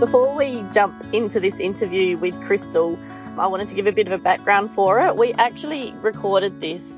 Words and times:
Before 0.00 0.34
we 0.36 0.62
jump 0.74 1.06
into 1.14 1.40
this 1.40 1.58
interview 1.58 2.18
with 2.18 2.38
Crystal, 2.42 2.98
I 3.38 3.46
wanted 3.46 3.68
to 3.68 3.74
give 3.74 3.86
a 3.86 3.92
bit 3.92 4.06
of 4.08 4.12
a 4.12 4.22
background 4.22 4.74
for 4.74 5.00
it. 5.00 5.16
We 5.16 5.32
actually 5.32 5.94
recorded 6.02 6.60
this 6.60 6.94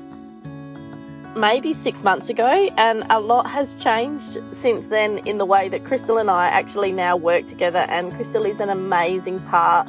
maybe 1.33 1.71
six 1.71 2.03
months 2.03 2.27
ago, 2.27 2.45
and 2.45 3.05
a 3.09 3.21
lot 3.21 3.49
has 3.49 3.73
changed 3.75 4.37
since 4.51 4.87
then 4.87 5.19
in 5.19 5.37
the 5.37 5.45
way 5.45 5.69
that 5.69 5.85
Crystal 5.85 6.17
and 6.17 6.29
I 6.29 6.47
actually 6.47 6.91
now 6.91 7.15
work 7.15 7.45
together. 7.45 7.79
And 7.79 8.11
Crystal 8.11 8.45
is 8.45 8.59
an 8.59 8.69
amazing 8.69 9.39
part 9.43 9.87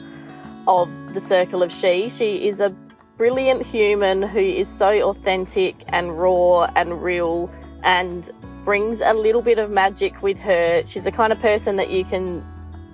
of 0.69 0.89
the 1.13 1.21
Circle 1.21 1.65
of 1.65 1.73
She. 1.73 2.11
She 2.11 2.47
is 2.47 2.61
a 2.61 2.71
brilliant 3.17 3.67
human 3.67 4.23
who 4.23 4.39
is 4.39 4.69
so 4.69 5.11
authentic 5.11 5.75
and 5.89 6.17
raw 6.17 6.71
and 6.77 7.03
real 7.03 7.51
and 7.83 8.31
brings 8.65 9.01
a 9.01 9.15
little 9.15 9.43
bit 9.43 9.59
of 9.59 9.69
magic 9.69 10.23
with 10.23 10.39
her. 10.39 10.85
She's 10.87 11.03
the 11.03 11.11
kind 11.11 11.33
of 11.33 11.41
person 11.41 11.75
that 11.77 11.91
you 11.91 12.05
can 12.05 12.45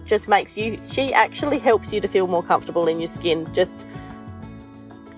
just 0.06 0.28
makes 0.28 0.56
you 0.56 0.80
she 0.90 1.12
actually 1.12 1.58
helps 1.58 1.92
you 1.92 2.00
to 2.00 2.08
feel 2.08 2.26
more 2.26 2.42
comfortable 2.42 2.86
in 2.86 3.00
your 3.00 3.08
skin 3.08 3.52
just 3.52 3.86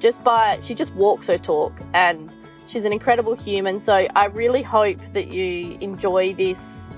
just 0.00 0.22
by 0.24 0.58
she 0.62 0.74
just 0.74 0.94
walks 0.94 1.26
her 1.26 1.38
talk 1.38 1.72
and 1.92 2.34
she's 2.68 2.84
an 2.84 2.92
incredible 2.92 3.34
human. 3.34 3.78
So 3.78 3.94
i 3.94 4.26
really 4.26 4.62
hope 4.62 4.98
that 5.12 5.28
you 5.28 5.76
enjoy 5.80 6.34
this 6.34 6.90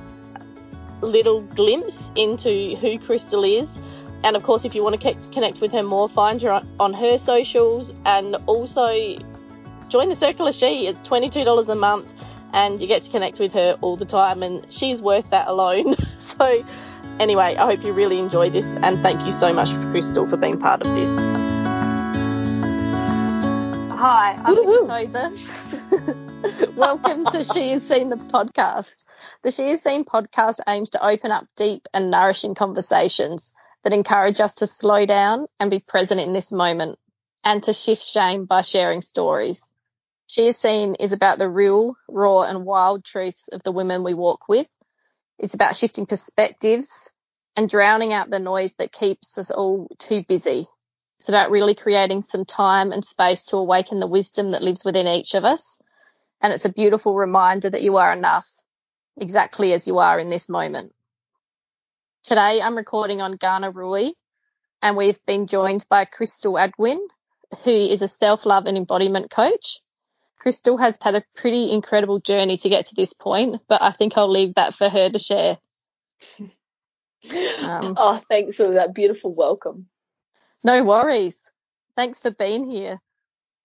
little 1.00 1.40
glimpse 1.40 2.10
into 2.14 2.76
who 2.76 2.98
crystal 2.98 3.44
is. 3.44 3.78
And 4.22 4.36
of 4.36 4.42
course 4.42 4.64
if 4.64 4.74
you 4.74 4.82
want 4.82 5.00
to 5.00 5.14
connect 5.32 5.60
with 5.60 5.72
her 5.72 5.82
more 5.82 6.08
find 6.08 6.42
her 6.42 6.62
on 6.78 6.92
her 6.92 7.18
socials 7.18 7.94
and 8.04 8.36
also 8.46 9.16
join 9.88 10.08
the 10.08 10.16
circle 10.16 10.46
of 10.46 10.54
she. 10.54 10.86
It's 10.86 11.00
$22 11.02 11.68
a 11.68 11.74
month 11.74 12.12
and 12.52 12.80
you 12.80 12.86
get 12.86 13.02
to 13.04 13.10
connect 13.10 13.40
with 13.40 13.52
her 13.54 13.78
all 13.80 13.96
the 13.96 14.04
time 14.04 14.42
and 14.42 14.70
she's 14.70 15.00
worth 15.00 15.30
that 15.30 15.48
alone. 15.48 15.96
So 16.20 16.64
Anyway, 17.20 17.54
I 17.54 17.66
hope 17.66 17.84
you 17.84 17.92
really 17.92 18.18
enjoy 18.18 18.48
this 18.48 18.64
and 18.76 18.98
thank 19.02 19.26
you 19.26 19.32
so 19.32 19.52
much 19.52 19.70
for 19.74 19.90
Crystal 19.90 20.26
for 20.26 20.38
being 20.38 20.58
part 20.58 20.80
of 20.80 20.94
this. 20.94 21.10
Hi, 23.92 24.40
I'm 24.42 24.56
Tozer. 24.86 25.30
Welcome 26.76 27.26
to 27.26 27.44
She 27.44 27.72
Is 27.72 27.86
Seen 27.86 28.08
the 28.08 28.16
podcast. 28.16 29.04
The 29.42 29.50
She 29.50 29.68
Is 29.68 29.82
Seen 29.82 30.06
podcast 30.06 30.60
aims 30.66 30.88
to 30.90 31.06
open 31.06 31.30
up 31.30 31.44
deep 31.56 31.86
and 31.92 32.10
nourishing 32.10 32.54
conversations 32.54 33.52
that 33.84 33.92
encourage 33.92 34.40
us 34.40 34.54
to 34.54 34.66
slow 34.66 35.04
down 35.04 35.46
and 35.60 35.70
be 35.70 35.80
present 35.80 36.22
in 36.22 36.32
this 36.32 36.50
moment 36.50 36.98
and 37.44 37.62
to 37.64 37.74
shift 37.74 38.02
shame 38.02 38.46
by 38.46 38.62
sharing 38.62 39.02
stories. 39.02 39.68
She 40.26 40.46
Is 40.46 40.56
Seen 40.56 40.94
is 40.94 41.12
about 41.12 41.36
the 41.36 41.50
real, 41.50 41.96
raw 42.08 42.44
and 42.44 42.64
wild 42.64 43.04
truths 43.04 43.48
of 43.48 43.62
the 43.62 43.72
women 43.72 44.04
we 44.04 44.14
walk 44.14 44.48
with 44.48 44.66
it's 45.40 45.54
about 45.54 45.74
shifting 45.74 46.06
perspectives 46.06 47.10
and 47.56 47.68
drowning 47.68 48.12
out 48.12 48.30
the 48.30 48.38
noise 48.38 48.74
that 48.74 48.92
keeps 48.92 49.38
us 49.38 49.50
all 49.50 49.88
too 49.98 50.22
busy. 50.28 50.66
It's 51.18 51.28
about 51.28 51.50
really 51.50 51.74
creating 51.74 52.22
some 52.22 52.44
time 52.44 52.92
and 52.92 53.04
space 53.04 53.46
to 53.46 53.56
awaken 53.56 54.00
the 54.00 54.06
wisdom 54.06 54.52
that 54.52 54.62
lives 54.62 54.84
within 54.84 55.06
each 55.06 55.34
of 55.34 55.44
us. 55.44 55.80
And 56.40 56.52
it's 56.52 56.64
a 56.64 56.72
beautiful 56.72 57.14
reminder 57.14 57.68
that 57.68 57.82
you 57.82 57.96
are 57.96 58.12
enough 58.12 58.48
exactly 59.16 59.72
as 59.72 59.86
you 59.86 59.98
are 59.98 60.18
in 60.18 60.30
this 60.30 60.48
moment. 60.48 60.94
Today 62.22 62.60
I'm 62.62 62.76
recording 62.76 63.20
on 63.20 63.36
Ghana 63.36 63.70
Rui 63.70 64.10
and 64.82 64.96
we've 64.96 65.18
been 65.26 65.46
joined 65.46 65.84
by 65.90 66.04
Crystal 66.04 66.58
Angwin, 66.58 67.00
who 67.64 67.70
is 67.70 68.02
a 68.02 68.08
self-love 68.08 68.66
and 68.66 68.76
embodiment 68.76 69.30
coach. 69.30 69.80
Crystal 70.40 70.78
has 70.78 70.98
had 71.00 71.14
a 71.14 71.24
pretty 71.36 71.70
incredible 71.70 72.18
journey 72.18 72.56
to 72.56 72.68
get 72.70 72.86
to 72.86 72.94
this 72.94 73.12
point, 73.12 73.60
but 73.68 73.82
I 73.82 73.90
think 73.90 74.16
I'll 74.16 74.30
leave 74.30 74.54
that 74.54 74.74
for 74.74 74.88
her 74.88 75.10
to 75.10 75.18
share. 75.18 75.58
Um, 77.60 77.96
oh, 77.98 78.16
thanks 78.30 78.56
for 78.56 78.70
that 78.70 78.94
beautiful 78.94 79.34
welcome. 79.34 79.88
No 80.64 80.84
worries. 80.84 81.50
Thanks 81.94 82.18
for 82.18 82.30
being 82.30 82.70
here. 82.70 82.98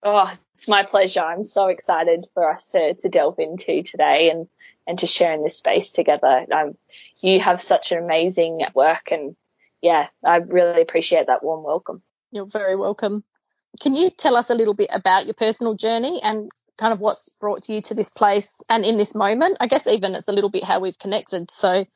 Oh, 0.02 0.30
it's 0.54 0.68
my 0.68 0.82
pleasure. 0.82 1.22
I'm 1.22 1.42
so 1.42 1.68
excited 1.68 2.26
for 2.34 2.50
us 2.50 2.72
to, 2.72 2.92
to 2.92 3.08
delve 3.08 3.38
into 3.38 3.82
today 3.82 4.28
and, 4.28 4.46
and 4.86 4.98
to 4.98 5.06
share 5.06 5.32
in 5.32 5.42
this 5.42 5.56
space 5.56 5.92
together. 5.92 6.44
Um, 6.52 6.76
you 7.22 7.40
have 7.40 7.62
such 7.62 7.92
an 7.92 7.98
amazing 8.04 8.60
work 8.74 9.10
and 9.10 9.36
yeah, 9.80 10.08
I 10.22 10.36
really 10.36 10.82
appreciate 10.82 11.28
that 11.28 11.42
warm 11.42 11.64
welcome. 11.64 12.02
You're 12.30 12.44
very 12.44 12.76
welcome. 12.76 13.24
Can 13.80 13.94
you 13.94 14.10
tell 14.10 14.36
us 14.36 14.50
a 14.50 14.54
little 14.54 14.74
bit 14.74 14.90
about 14.92 15.24
your 15.24 15.34
personal 15.34 15.76
journey 15.76 16.20
and 16.22 16.50
kind 16.78 16.92
of 16.92 17.00
what's 17.00 17.28
brought 17.40 17.68
you 17.68 17.80
to 17.82 17.94
this 17.94 18.10
place 18.10 18.62
and 18.68 18.84
in 18.84 18.98
this 18.98 19.14
moment. 19.14 19.56
I 19.60 19.66
guess 19.66 19.86
even 19.86 20.14
it's 20.14 20.28
a 20.28 20.32
little 20.32 20.50
bit 20.50 20.64
how 20.64 20.80
we've 20.80 20.98
connected. 20.98 21.50
So, 21.50 21.86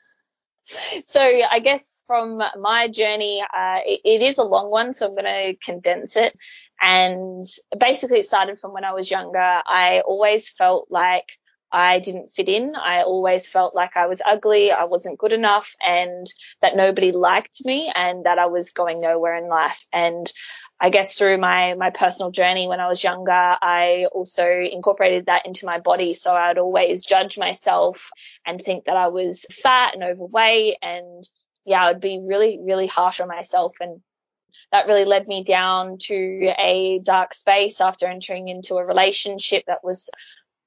so 1.04 1.20
I 1.20 1.58
guess 1.60 2.02
from 2.06 2.42
my 2.58 2.88
journey, 2.88 3.42
uh, 3.42 3.78
it, 3.84 4.00
it 4.04 4.22
is 4.22 4.38
a 4.38 4.44
long 4.44 4.70
one, 4.70 4.92
so 4.92 5.06
I'm 5.06 5.14
going 5.14 5.24
to 5.24 5.56
condense 5.64 6.16
it. 6.16 6.36
And 6.80 7.44
basically, 7.78 8.20
it 8.20 8.26
started 8.26 8.58
from 8.58 8.72
when 8.72 8.84
I 8.84 8.92
was 8.92 9.10
younger. 9.10 9.38
I 9.38 10.02
always 10.04 10.48
felt 10.48 10.86
like 10.90 11.38
I 11.72 12.00
didn't 12.00 12.28
fit 12.28 12.48
in. 12.48 12.74
I 12.74 13.02
always 13.02 13.48
felt 13.48 13.74
like 13.74 13.96
I 13.96 14.06
was 14.06 14.22
ugly, 14.24 14.72
I 14.72 14.84
wasn't 14.84 15.18
good 15.18 15.32
enough, 15.32 15.76
and 15.80 16.26
that 16.62 16.76
nobody 16.76 17.12
liked 17.12 17.64
me, 17.64 17.92
and 17.94 18.24
that 18.24 18.38
I 18.38 18.46
was 18.46 18.72
going 18.72 19.00
nowhere 19.00 19.36
in 19.36 19.48
life. 19.48 19.86
And 19.92 20.30
I 20.80 20.88
guess 20.88 21.14
through 21.14 21.36
my, 21.36 21.74
my 21.74 21.90
personal 21.90 22.30
journey 22.30 22.66
when 22.66 22.80
I 22.80 22.88
was 22.88 23.04
younger, 23.04 23.32
I 23.32 24.06
also 24.10 24.46
incorporated 24.48 25.26
that 25.26 25.44
into 25.44 25.66
my 25.66 25.78
body. 25.78 26.14
So 26.14 26.32
I'd 26.32 26.56
always 26.56 27.04
judge 27.04 27.38
myself 27.38 28.10
and 28.46 28.60
think 28.60 28.86
that 28.86 28.96
I 28.96 29.08
was 29.08 29.44
fat 29.62 29.94
and 29.94 30.02
overweight. 30.02 30.78
And 30.80 31.22
yeah, 31.66 31.84
I'd 31.84 32.00
be 32.00 32.24
really, 32.26 32.58
really 32.62 32.86
harsh 32.86 33.20
on 33.20 33.28
myself. 33.28 33.76
And 33.80 34.00
that 34.72 34.86
really 34.86 35.04
led 35.04 35.28
me 35.28 35.44
down 35.44 35.98
to 36.02 36.52
a 36.58 37.00
dark 37.04 37.34
space 37.34 37.82
after 37.82 38.06
entering 38.06 38.48
into 38.48 38.76
a 38.76 38.84
relationship 38.84 39.64
that 39.66 39.84
was 39.84 40.08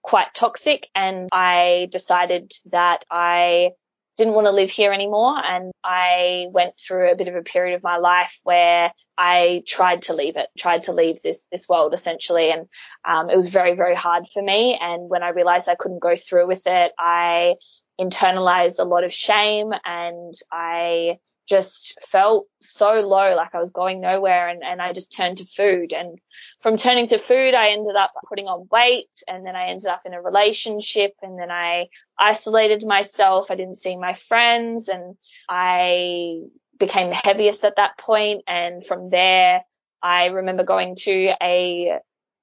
quite 0.04 0.34
toxic. 0.36 0.90
And 0.94 1.28
I 1.32 1.88
decided 1.92 2.52
that 2.68 3.04
I 3.10 3.72
didn't 4.18 4.34
want 4.34 4.46
to 4.46 4.52
live 4.52 4.70
here 4.70 4.94
anymore. 4.94 5.36
And 5.44 5.72
I 5.84 6.48
went 6.52 6.74
through 6.80 7.12
a 7.12 7.16
bit 7.16 7.28
of 7.28 7.36
a 7.36 7.42
period 7.42 7.76
of 7.76 7.84
my 7.84 7.98
life 7.98 8.40
where 8.44 8.92
I 9.18 9.64
tried 9.68 10.04
to 10.04 10.14
leave 10.14 10.38
it, 10.38 10.50
tried 10.58 10.84
to 10.86 10.94
leave 10.94 11.22
this, 11.22 11.48
this 11.52 11.68
world 11.68 11.94
essentially. 11.94 12.52
And, 12.52 12.68
um, 13.06 13.30
it 13.30 13.36
was 13.36 13.48
very, 13.48 13.76
very 13.76 13.96
hard 13.96 14.28
for 14.28 14.42
me. 14.42 14.78
And 14.80 15.10
when 15.10 15.24
I 15.24 15.30
realized 15.30 15.70
I 15.70 15.76
couldn't 15.76 16.02
go 16.02 16.16
through 16.16 16.48
with 16.48 16.64
it, 16.66 16.92
I 16.98 17.56
internalized 18.00 18.80
a 18.80 18.86
lot 18.88 19.04
of 19.04 19.14
shame 19.14 19.72
and 19.86 20.34
I 20.52 21.20
just 21.48 22.00
felt 22.04 22.48
so 22.62 23.02
low, 23.02 23.36
like 23.36 23.54
I 23.54 23.60
was 23.60 23.72
going 23.72 24.02
nowhere 24.02 24.48
and, 24.48 24.64
and 24.64 24.82
I 24.82 24.94
just 24.94 25.14
turned 25.14 25.38
to 25.38 25.46
food. 25.46 25.94
And 25.94 26.20
from 26.62 26.78
turning 26.78 27.08
to 27.08 27.18
food, 27.18 27.54
I 27.54 27.70
ended 27.70 27.96
up 27.96 28.12
putting 28.28 28.48
on 28.48 28.68
weight 28.72 29.10
and 29.28 29.46
then 29.46 29.56
I 29.56 29.68
ended 29.68 29.88
up 29.88 30.02
in 30.06 30.14
a 30.14 30.22
relationship 30.22 31.14
and 31.22 31.38
then 31.38 31.52
I 31.52 31.88
isolated 32.18 32.86
myself. 32.86 33.52
I 33.52 33.56
didn't 33.56 33.78
see 33.78 33.98
my 33.98 34.14
friends 34.14 34.88
and 34.88 35.16
I 35.50 36.44
became 36.80 37.10
the 37.10 37.16
heaviest 37.16 37.66
at 37.66 37.76
that 37.76 37.98
point. 37.98 38.44
And 38.48 38.86
from 38.86 39.10
there, 39.10 39.64
I 40.02 40.28
remember 40.28 40.64
going 40.64 40.96
to 40.98 41.34
a 41.42 42.00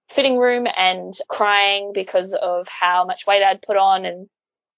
fitting 0.08 0.38
room 0.38 0.66
and 0.76 1.14
crying 1.28 1.92
because 1.94 2.34
of 2.34 2.66
how 2.68 3.04
much 3.04 3.26
weight 3.26 3.42
I'd 3.42 3.62
put 3.62 3.76
on 3.76 4.04
and 4.04 4.28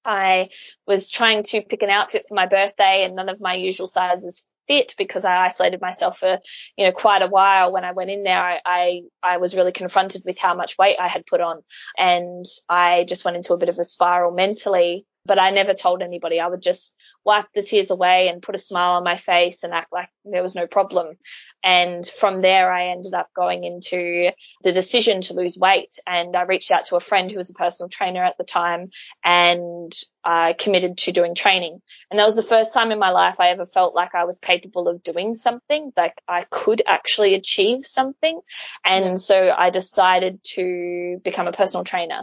I 0.05 0.51
was 0.87 1.11
trying 1.11 1.43
to 1.45 1.63
pick 1.63 1.83
an 1.83 1.91
outfit 1.91 2.27
for 2.29 2.35
my 2.35 2.47
birthday 2.47 3.05
and 3.05 3.15
none 3.15 3.29
of 3.29 3.41
my 3.41 3.55
usual 3.55 3.87
sizes 3.87 4.49
fit 4.67 4.95
because 4.97 5.25
I 5.25 5.45
isolated 5.45 5.81
myself 5.81 6.19
for, 6.19 6.39
you 6.77 6.87
know, 6.87 6.93
quite 6.93 7.23
a 7.23 7.27
while. 7.27 7.73
When 7.73 7.85
I 7.85 7.93
went 7.93 8.11
in 8.11 8.23
there, 8.23 8.41
I, 8.41 8.61
I, 8.65 9.03
I, 9.23 9.37
was 9.39 9.57
really 9.57 9.73
confronted 9.73 10.23
with 10.25 10.39
how 10.39 10.55
much 10.55 10.79
weight 10.79 10.97
I 11.01 11.09
had 11.09 11.27
put 11.27 11.41
on 11.41 11.63
and 11.99 12.45
I 12.69 13.05
just 13.09 13.25
went 13.25 13.37
into 13.37 13.55
a 13.55 13.59
bit 13.59 13.69
of 13.69 13.79
a 13.79 13.85
spiral 13.85 14.33
mentally 14.33 15.07
but 15.25 15.39
I 15.39 15.51
never 15.51 15.75
told 15.75 16.03
anybody. 16.03 16.41
I 16.41 16.49
would 16.49 16.63
just 16.63 16.97
wipe 17.25 17.47
the 17.55 17.63
tears 17.63 17.91
away 17.91 18.29
and 18.29 18.43
put 18.43 18.55
a 18.55 18.59
smile 18.59 18.93
on 18.93 19.05
my 19.05 19.17
face 19.17 19.63
and 19.63 19.73
act 19.73 19.93
like 19.93 20.09
there 20.25 20.43
was 20.43 20.55
no 20.55 20.67
problem. 20.67 21.17
And 21.65 22.07
from 22.07 22.41
there, 22.41 22.73
I 22.73 22.89
ended 22.89 23.15
up 23.15 23.29
going 23.35 23.65
into 23.65 24.31
the 24.63 24.73
decision 24.73 25.21
to 25.23 25.35
lose 25.35 25.57
weight. 25.59 25.99
And 26.07 26.37
I 26.37 26.43
reached 26.43 26.71
out 26.71 26.87
to 26.87 26.97
a 26.97 27.01
friend 27.01 27.31
who 27.31 27.39
was 27.39 27.51
a 27.51 27.55
personal 27.55 27.89
trainer 27.89 28.25
at 28.25 28.37
the 28.39 28.45
time 28.45 28.91
and 29.25 29.93
I 30.25 30.55
committed 30.55 30.99
to 30.99 31.13
doing 31.13 31.35
training. 31.35 31.81
And 32.11 32.19
that 32.19 32.27
was 32.27 32.37
the 32.37 32.43
first 32.43 32.75
time 32.75 32.93
in 32.93 32.99
my 32.99 33.11
life 33.11 33.41
I 33.41 33.49
ever 33.49 33.65
felt 33.65 33.95
like 33.95 34.15
I 34.15 34.25
was 34.25 34.39
capable 34.39 34.89
of 34.89 35.03
doing 35.03 35.35
something, 35.35 35.93
like 35.97 36.21
I 36.29 36.47
could 36.49 36.83
actually 36.87 37.35
achieve 37.35 37.85
something. 37.85 38.41
And 38.85 39.05
yeah. 39.05 39.15
so 39.17 39.55
I 39.57 39.71
decided 39.71 40.43
to 40.55 41.21
become 41.25 41.49
a 41.49 41.53
personal 41.53 41.85
trainer. 41.85 42.23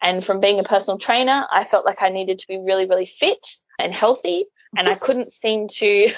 And 0.00 0.24
from 0.24 0.40
being 0.40 0.60
a 0.60 0.64
personal 0.64 0.98
trainer, 0.98 1.46
I 1.50 1.64
felt 1.64 1.84
like 1.84 2.02
I 2.02 2.08
needed 2.08 2.40
to 2.40 2.48
be 2.48 2.58
really, 2.58 2.86
really 2.86 3.06
fit 3.06 3.44
and 3.78 3.94
healthy. 3.94 4.46
And 4.76 4.88
I 4.88 4.94
couldn't 4.94 5.32
seem 5.32 5.66
to 5.68 6.08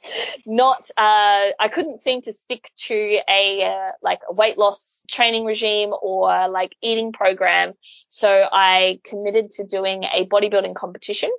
not, 0.46 0.90
uh, 0.96 1.50
I 1.60 1.68
couldn't 1.70 1.98
seem 1.98 2.22
to 2.22 2.32
stick 2.32 2.70
to 2.86 2.94
a, 3.28 3.64
uh, 3.64 3.92
like 4.02 4.20
a 4.28 4.32
weight 4.32 4.56
loss 4.56 5.04
training 5.10 5.44
regime 5.44 5.92
or 6.00 6.48
like 6.48 6.74
eating 6.80 7.12
program. 7.12 7.74
So 8.08 8.48
I 8.50 9.00
committed 9.04 9.50
to 9.52 9.64
doing 9.64 10.04
a 10.04 10.24
bodybuilding 10.24 10.74
competition 10.74 11.30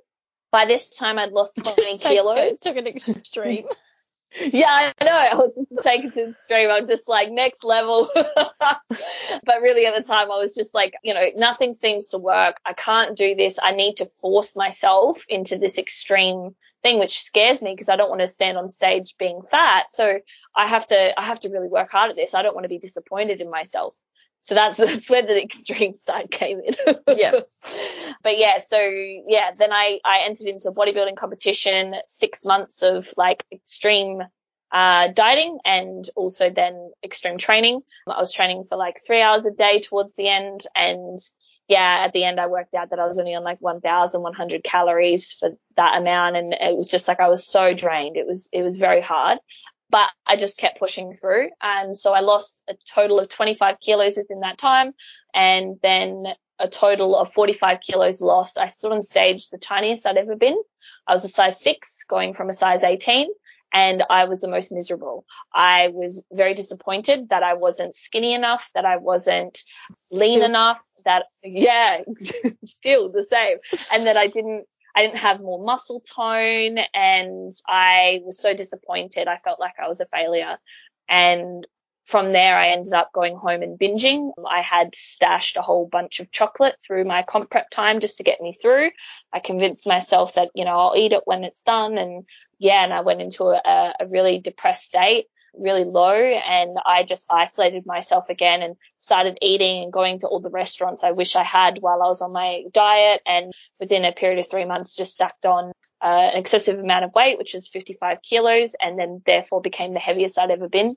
by 0.50 0.66
this 0.66 0.96
time 0.96 1.18
I'd 1.18 1.32
lost 1.32 1.56
20 1.62 1.98
kilos. 1.98 2.60
Took 2.60 2.76
an 2.76 2.86
extreme. 2.86 3.64
Yeah, 4.38 4.92
I 5.00 5.04
know. 5.04 5.10
I 5.10 5.34
was 5.34 5.54
just 5.54 5.82
taken 5.82 6.10
to 6.10 6.24
the 6.24 6.30
extreme. 6.30 6.70
I'm 6.70 6.86
just 6.86 7.08
like 7.08 7.30
next 7.30 7.64
level. 7.64 8.08
but 8.14 9.60
really 9.60 9.86
at 9.86 9.94
the 9.94 10.02
time 10.02 10.30
I 10.30 10.36
was 10.36 10.54
just 10.54 10.74
like, 10.74 10.94
you 11.02 11.14
know, 11.14 11.26
nothing 11.36 11.74
seems 11.74 12.08
to 12.08 12.18
work. 12.18 12.56
I 12.64 12.72
can't 12.72 13.16
do 13.16 13.34
this. 13.34 13.58
I 13.62 13.72
need 13.72 13.96
to 13.96 14.06
force 14.06 14.54
myself 14.56 15.24
into 15.28 15.58
this 15.58 15.78
extreme 15.78 16.54
thing, 16.82 16.98
which 16.98 17.20
scares 17.20 17.62
me 17.62 17.72
because 17.72 17.88
I 17.88 17.96
don't 17.96 18.08
want 18.08 18.22
to 18.22 18.28
stand 18.28 18.56
on 18.56 18.68
stage 18.68 19.16
being 19.18 19.42
fat. 19.42 19.90
So 19.90 20.20
I 20.54 20.66
have 20.66 20.86
to, 20.86 21.18
I 21.18 21.24
have 21.24 21.40
to 21.40 21.50
really 21.50 21.68
work 21.68 21.90
hard 21.90 22.10
at 22.10 22.16
this. 22.16 22.34
I 22.34 22.42
don't 22.42 22.54
want 22.54 22.64
to 22.64 22.70
be 22.70 22.78
disappointed 22.78 23.40
in 23.40 23.50
myself. 23.50 24.00
So 24.40 24.54
that's 24.54 24.76
that's 24.78 25.08
where 25.08 25.22
the 25.22 25.42
extreme 25.42 25.94
side 25.94 26.30
came 26.30 26.60
in. 26.60 26.74
yeah. 27.16 27.32
But 28.22 28.36
yeah, 28.36 28.58
so 28.58 28.76
yeah, 28.78 29.52
then 29.56 29.72
I 29.72 29.98
I 30.04 30.24
entered 30.26 30.46
into 30.46 30.68
a 30.68 30.74
bodybuilding 30.74 31.16
competition, 31.16 31.94
six 32.06 32.44
months 32.44 32.82
of 32.82 33.14
like 33.16 33.46
extreme 33.50 34.22
uh, 34.72 35.08
dieting 35.08 35.58
and 35.64 36.08
also 36.16 36.50
then 36.50 36.92
extreme 37.02 37.38
training. 37.38 37.80
I 38.06 38.18
was 38.18 38.32
training 38.32 38.64
for 38.64 38.76
like 38.76 39.00
three 39.04 39.20
hours 39.20 39.46
a 39.46 39.52
day 39.52 39.80
towards 39.80 40.16
the 40.16 40.28
end. 40.28 40.66
And 40.74 41.18
yeah, 41.68 42.02
at 42.04 42.12
the 42.12 42.24
end, 42.24 42.38
I 42.38 42.46
worked 42.46 42.74
out 42.74 42.90
that 42.90 42.98
I 42.98 43.06
was 43.06 43.18
only 43.18 43.34
on 43.34 43.42
like 43.42 43.58
1,100 43.60 44.62
calories 44.62 45.32
for 45.32 45.50
that 45.76 45.98
amount. 45.98 46.36
And 46.36 46.52
it 46.52 46.76
was 46.76 46.90
just 46.90 47.08
like, 47.08 47.20
I 47.20 47.28
was 47.28 47.46
so 47.46 47.74
drained. 47.74 48.16
It 48.16 48.26
was, 48.26 48.48
it 48.52 48.62
was 48.62 48.76
very 48.76 49.00
hard 49.00 49.38
but 49.90 50.08
I 50.26 50.36
just 50.36 50.58
kept 50.58 50.78
pushing 50.78 51.12
through. 51.12 51.50
And 51.60 51.96
so 51.96 52.12
I 52.12 52.20
lost 52.20 52.64
a 52.68 52.74
total 52.94 53.18
of 53.18 53.28
25 53.28 53.80
kilos 53.80 54.16
within 54.16 54.40
that 54.40 54.58
time 54.58 54.92
and 55.34 55.76
then 55.82 56.26
a 56.58 56.68
total 56.68 57.16
of 57.16 57.32
45 57.32 57.80
kilos 57.80 58.20
lost. 58.20 58.58
I 58.58 58.66
stood 58.66 58.92
on 58.92 59.02
stage 59.02 59.48
the 59.48 59.58
tiniest 59.58 60.06
I'd 60.06 60.16
ever 60.16 60.36
been. 60.36 60.60
I 61.06 61.12
was 61.12 61.24
a 61.24 61.28
size 61.28 61.60
six 61.60 62.04
going 62.08 62.34
from 62.34 62.48
a 62.48 62.52
size 62.52 62.84
18 62.84 63.28
and 63.72 64.02
I 64.10 64.24
was 64.24 64.40
the 64.40 64.48
most 64.48 64.72
miserable. 64.72 65.24
I 65.54 65.88
was 65.88 66.24
very 66.32 66.54
disappointed 66.54 67.28
that 67.30 67.42
I 67.42 67.54
wasn't 67.54 67.94
skinny 67.94 68.34
enough, 68.34 68.70
that 68.74 68.84
I 68.84 68.96
wasn't 68.98 69.62
lean 70.10 70.32
still. 70.32 70.44
enough, 70.44 70.78
that 71.04 71.26
yeah, 71.42 72.02
still 72.64 73.10
the 73.10 73.22
same. 73.22 73.58
And 73.92 74.06
that 74.06 74.16
I 74.16 74.26
didn't 74.26 74.66
I 74.94 75.02
didn't 75.02 75.18
have 75.18 75.40
more 75.40 75.62
muscle 75.62 76.00
tone 76.00 76.78
and 76.94 77.52
I 77.66 78.20
was 78.24 78.38
so 78.38 78.54
disappointed. 78.54 79.28
I 79.28 79.36
felt 79.36 79.60
like 79.60 79.74
I 79.82 79.88
was 79.88 80.00
a 80.00 80.06
failure. 80.06 80.58
And 81.08 81.66
from 82.06 82.30
there, 82.30 82.56
I 82.56 82.70
ended 82.70 82.92
up 82.92 83.12
going 83.12 83.36
home 83.36 83.62
and 83.62 83.78
binging. 83.78 84.32
I 84.48 84.62
had 84.62 84.94
stashed 84.94 85.56
a 85.56 85.62
whole 85.62 85.86
bunch 85.86 86.18
of 86.18 86.32
chocolate 86.32 86.74
through 86.84 87.04
my 87.04 87.22
comp 87.22 87.50
prep 87.50 87.70
time 87.70 88.00
just 88.00 88.18
to 88.18 88.24
get 88.24 88.40
me 88.40 88.52
through. 88.52 88.90
I 89.32 89.38
convinced 89.38 89.86
myself 89.86 90.34
that, 90.34 90.48
you 90.54 90.64
know, 90.64 90.76
I'll 90.76 90.96
eat 90.96 91.12
it 91.12 91.22
when 91.24 91.44
it's 91.44 91.62
done. 91.62 91.98
And 91.98 92.26
yeah, 92.58 92.82
and 92.82 92.92
I 92.92 93.02
went 93.02 93.22
into 93.22 93.44
a, 93.44 93.94
a 94.00 94.06
really 94.08 94.38
depressed 94.40 94.86
state 94.86 95.26
really 95.58 95.84
low 95.84 96.14
and 96.14 96.76
I 96.84 97.02
just 97.02 97.26
isolated 97.30 97.86
myself 97.86 98.30
again 98.30 98.62
and 98.62 98.76
started 98.98 99.38
eating 99.42 99.84
and 99.84 99.92
going 99.92 100.18
to 100.20 100.28
all 100.28 100.40
the 100.40 100.50
restaurants 100.50 101.04
I 101.04 101.12
wish 101.12 101.36
I 101.36 101.44
had 101.44 101.78
while 101.80 102.02
I 102.02 102.06
was 102.06 102.22
on 102.22 102.32
my 102.32 102.64
diet. 102.72 103.22
And 103.26 103.52
within 103.78 104.04
a 104.04 104.12
period 104.12 104.38
of 104.38 104.48
three 104.48 104.64
months, 104.64 104.96
just 104.96 105.12
stacked 105.12 105.46
on 105.46 105.72
uh, 106.02 106.30
an 106.32 106.38
excessive 106.38 106.78
amount 106.78 107.04
of 107.04 107.14
weight, 107.14 107.38
which 107.38 107.54
is 107.54 107.68
55 107.68 108.22
kilos, 108.22 108.74
and 108.80 108.98
then 108.98 109.22
therefore 109.26 109.60
became 109.60 109.92
the 109.92 110.00
heaviest 110.00 110.38
I'd 110.38 110.50
ever 110.50 110.68
been. 110.68 110.96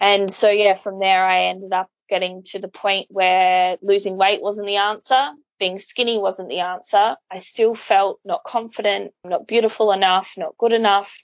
And 0.00 0.30
so, 0.30 0.50
yeah, 0.50 0.74
from 0.74 0.98
there, 0.98 1.24
I 1.24 1.44
ended 1.44 1.72
up 1.72 1.88
getting 2.08 2.42
to 2.44 2.58
the 2.58 2.68
point 2.68 3.06
where 3.10 3.78
losing 3.82 4.16
weight 4.16 4.42
wasn't 4.42 4.66
the 4.66 4.76
answer. 4.76 5.30
Being 5.58 5.78
skinny 5.78 6.18
wasn't 6.18 6.50
the 6.50 6.60
answer. 6.60 7.16
I 7.30 7.38
still 7.38 7.74
felt 7.74 8.20
not 8.24 8.44
confident, 8.44 9.12
not 9.24 9.46
beautiful 9.46 9.92
enough, 9.92 10.34
not 10.36 10.58
good 10.58 10.74
enough 10.74 11.16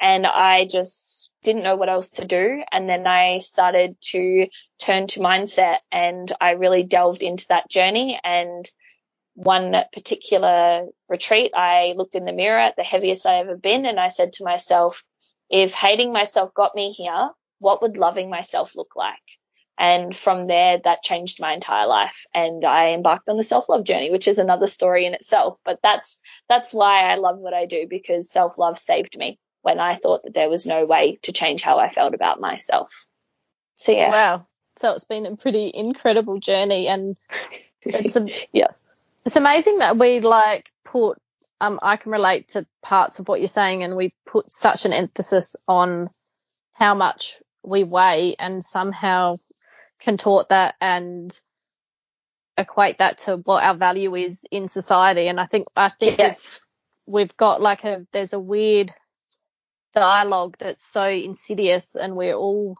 and 0.00 0.26
I 0.26 0.66
just 0.66 1.30
didn't 1.42 1.62
know 1.62 1.76
what 1.76 1.88
else 1.88 2.10
to 2.10 2.24
do. 2.24 2.62
And 2.70 2.88
then 2.88 3.06
I 3.06 3.38
started 3.38 3.96
to 4.12 4.48
turn 4.78 5.06
to 5.08 5.20
mindset 5.20 5.78
and 5.90 6.30
I 6.40 6.52
really 6.52 6.82
delved 6.82 7.22
into 7.22 7.46
that 7.48 7.70
journey. 7.70 8.18
And 8.22 8.68
one 9.34 9.74
particular 9.92 10.86
retreat, 11.08 11.52
I 11.54 11.94
looked 11.96 12.14
in 12.14 12.24
the 12.24 12.32
mirror 12.32 12.58
at 12.58 12.76
the 12.76 12.82
heaviest 12.82 13.26
I 13.26 13.38
ever 13.38 13.56
been 13.56 13.86
and 13.86 13.98
I 13.98 14.08
said 14.08 14.32
to 14.34 14.44
myself, 14.44 15.04
if 15.48 15.72
hating 15.72 16.12
myself 16.12 16.52
got 16.54 16.74
me 16.74 16.90
here, 16.90 17.30
what 17.58 17.82
would 17.82 17.96
loving 17.96 18.30
myself 18.30 18.76
look 18.76 18.94
like? 18.96 19.16
And 19.80 20.14
from 20.14 20.42
there, 20.42 20.78
that 20.82 21.04
changed 21.04 21.40
my 21.40 21.52
entire 21.54 21.86
life. 21.86 22.26
And 22.34 22.64
I 22.64 22.90
embarked 22.90 23.28
on 23.28 23.36
the 23.36 23.44
self-love 23.44 23.84
journey, 23.84 24.10
which 24.10 24.26
is 24.26 24.40
another 24.40 24.66
story 24.66 25.06
in 25.06 25.14
itself. 25.14 25.60
But 25.64 25.78
that's, 25.84 26.18
that's 26.48 26.74
why 26.74 27.04
I 27.04 27.14
love 27.14 27.38
what 27.38 27.54
I 27.54 27.66
do 27.66 27.86
because 27.88 28.28
self-love 28.30 28.76
saved 28.76 29.16
me 29.16 29.38
when 29.62 29.80
I 29.80 29.94
thought 29.94 30.22
that 30.24 30.34
there 30.34 30.48
was 30.48 30.66
no 30.66 30.86
way 30.86 31.18
to 31.22 31.32
change 31.32 31.62
how 31.62 31.78
I 31.78 31.88
felt 31.88 32.14
about 32.14 32.40
myself. 32.40 33.06
So 33.74 33.92
yeah. 33.92 34.10
Wow. 34.10 34.46
So 34.76 34.92
it's 34.92 35.04
been 35.04 35.26
a 35.26 35.36
pretty 35.36 35.70
incredible 35.74 36.38
journey 36.38 36.88
and 36.88 37.16
it's 37.82 38.16
a, 38.16 38.26
yeah. 38.52 38.68
It's 39.24 39.36
amazing 39.36 39.78
that 39.78 39.98
we 39.98 40.20
like 40.20 40.70
put 40.84 41.18
um 41.60 41.78
I 41.82 41.96
can 41.96 42.12
relate 42.12 42.48
to 42.48 42.66
parts 42.82 43.18
of 43.18 43.28
what 43.28 43.40
you're 43.40 43.48
saying 43.48 43.82
and 43.82 43.96
we 43.96 44.14
put 44.26 44.50
such 44.50 44.84
an 44.84 44.92
emphasis 44.92 45.56
on 45.66 46.10
how 46.72 46.94
much 46.94 47.40
we 47.64 47.84
weigh 47.84 48.36
and 48.38 48.64
somehow 48.64 49.38
contort 50.00 50.50
that 50.50 50.76
and 50.80 51.38
equate 52.56 52.98
that 52.98 53.18
to 53.18 53.36
what 53.36 53.62
our 53.62 53.74
value 53.74 54.14
is 54.14 54.44
in 54.50 54.68
society 54.68 55.28
and 55.28 55.40
I 55.40 55.46
think 55.46 55.66
I 55.76 55.88
think 55.88 56.18
yes. 56.18 56.64
we've 57.06 57.36
got 57.36 57.60
like 57.60 57.84
a 57.84 58.06
there's 58.12 58.32
a 58.32 58.40
weird 58.40 58.92
dialogue 59.98 60.56
that's 60.58 60.84
so 60.84 61.02
insidious 61.02 61.94
and 61.94 62.16
we're 62.16 62.34
all 62.34 62.76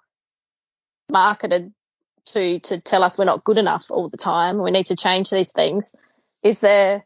marketed 1.10 1.72
to 2.26 2.60
to 2.60 2.80
tell 2.80 3.02
us 3.02 3.18
we're 3.18 3.24
not 3.24 3.44
good 3.44 3.58
enough 3.58 3.84
all 3.90 4.08
the 4.08 4.16
time. 4.16 4.62
We 4.62 4.70
need 4.70 4.86
to 4.86 4.96
change 4.96 5.30
these 5.30 5.52
things. 5.52 5.94
Is 6.42 6.60
there 6.60 7.04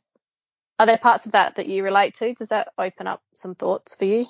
are 0.79 0.87
there 0.87 0.99
parts 0.99 1.27
of 1.27 1.33
that 1.33 1.57
that 1.57 1.69
you 1.69 1.85
relate 1.85 2.15
to? 2.15 2.35
Does 2.35 2.49
that 2.49 2.73
open 2.77 3.07
up 3.07 3.23
some 3.35 3.55
thoughts 3.55 3.95
for 3.95 4.05
you? 4.05 4.25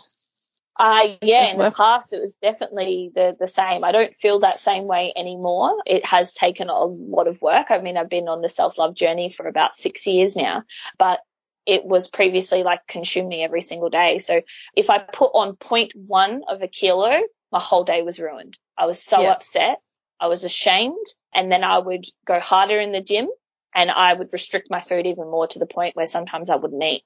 Uh, 0.78 1.16
yeah, 1.20 1.50
in 1.50 1.58
the 1.58 1.70
past 1.70 2.12
it 2.12 2.20
was 2.20 2.34
definitely 2.40 3.10
the, 3.14 3.36
the 3.38 3.46
same. 3.46 3.84
I 3.84 3.92
don't 3.92 4.14
feel 4.14 4.40
that 4.40 4.58
same 4.58 4.84
way 4.84 5.12
anymore. 5.14 5.76
It 5.84 6.04
has 6.06 6.32
taken 6.32 6.70
a 6.70 6.84
lot 6.84 7.28
of 7.28 7.42
work. 7.42 7.70
I 7.70 7.78
mean, 7.78 7.98
I've 7.98 8.08
been 8.08 8.28
on 8.28 8.40
the 8.40 8.48
self-love 8.48 8.94
journey 8.94 9.30
for 9.30 9.46
about 9.46 9.74
six 9.74 10.06
years 10.06 10.34
now, 10.34 10.62
but 10.98 11.20
it 11.66 11.84
was 11.84 12.08
previously 12.08 12.62
like 12.62 12.86
consume 12.86 13.28
me 13.28 13.42
every 13.42 13.60
single 13.60 13.90
day. 13.90 14.18
So 14.18 14.40
if 14.76 14.90
I 14.90 14.98
put 14.98 15.30
on 15.34 15.56
0.1 15.56 16.40
of 16.48 16.62
a 16.62 16.68
kilo, 16.68 17.20
my 17.50 17.60
whole 17.60 17.84
day 17.84 18.02
was 18.02 18.18
ruined. 18.18 18.58
I 18.76 18.86
was 18.86 19.02
so 19.02 19.20
yeah. 19.20 19.32
upset. 19.32 19.78
I 20.20 20.26
was 20.26 20.44
ashamed. 20.44 21.06
And 21.34 21.50
then 21.50 21.64
I 21.64 21.78
would 21.78 22.04
go 22.26 22.40
harder 22.40 22.78
in 22.78 22.92
the 22.92 23.00
gym 23.00 23.28
and 23.74 23.90
I 23.90 24.12
would 24.12 24.32
restrict 24.32 24.70
my 24.70 24.80
food 24.80 25.06
even 25.06 25.30
more 25.30 25.46
to 25.46 25.58
the 25.58 25.66
point 25.66 25.96
where 25.96 26.06
sometimes 26.06 26.50
I 26.50 26.56
wouldn't 26.56 26.82
eat. 26.82 27.04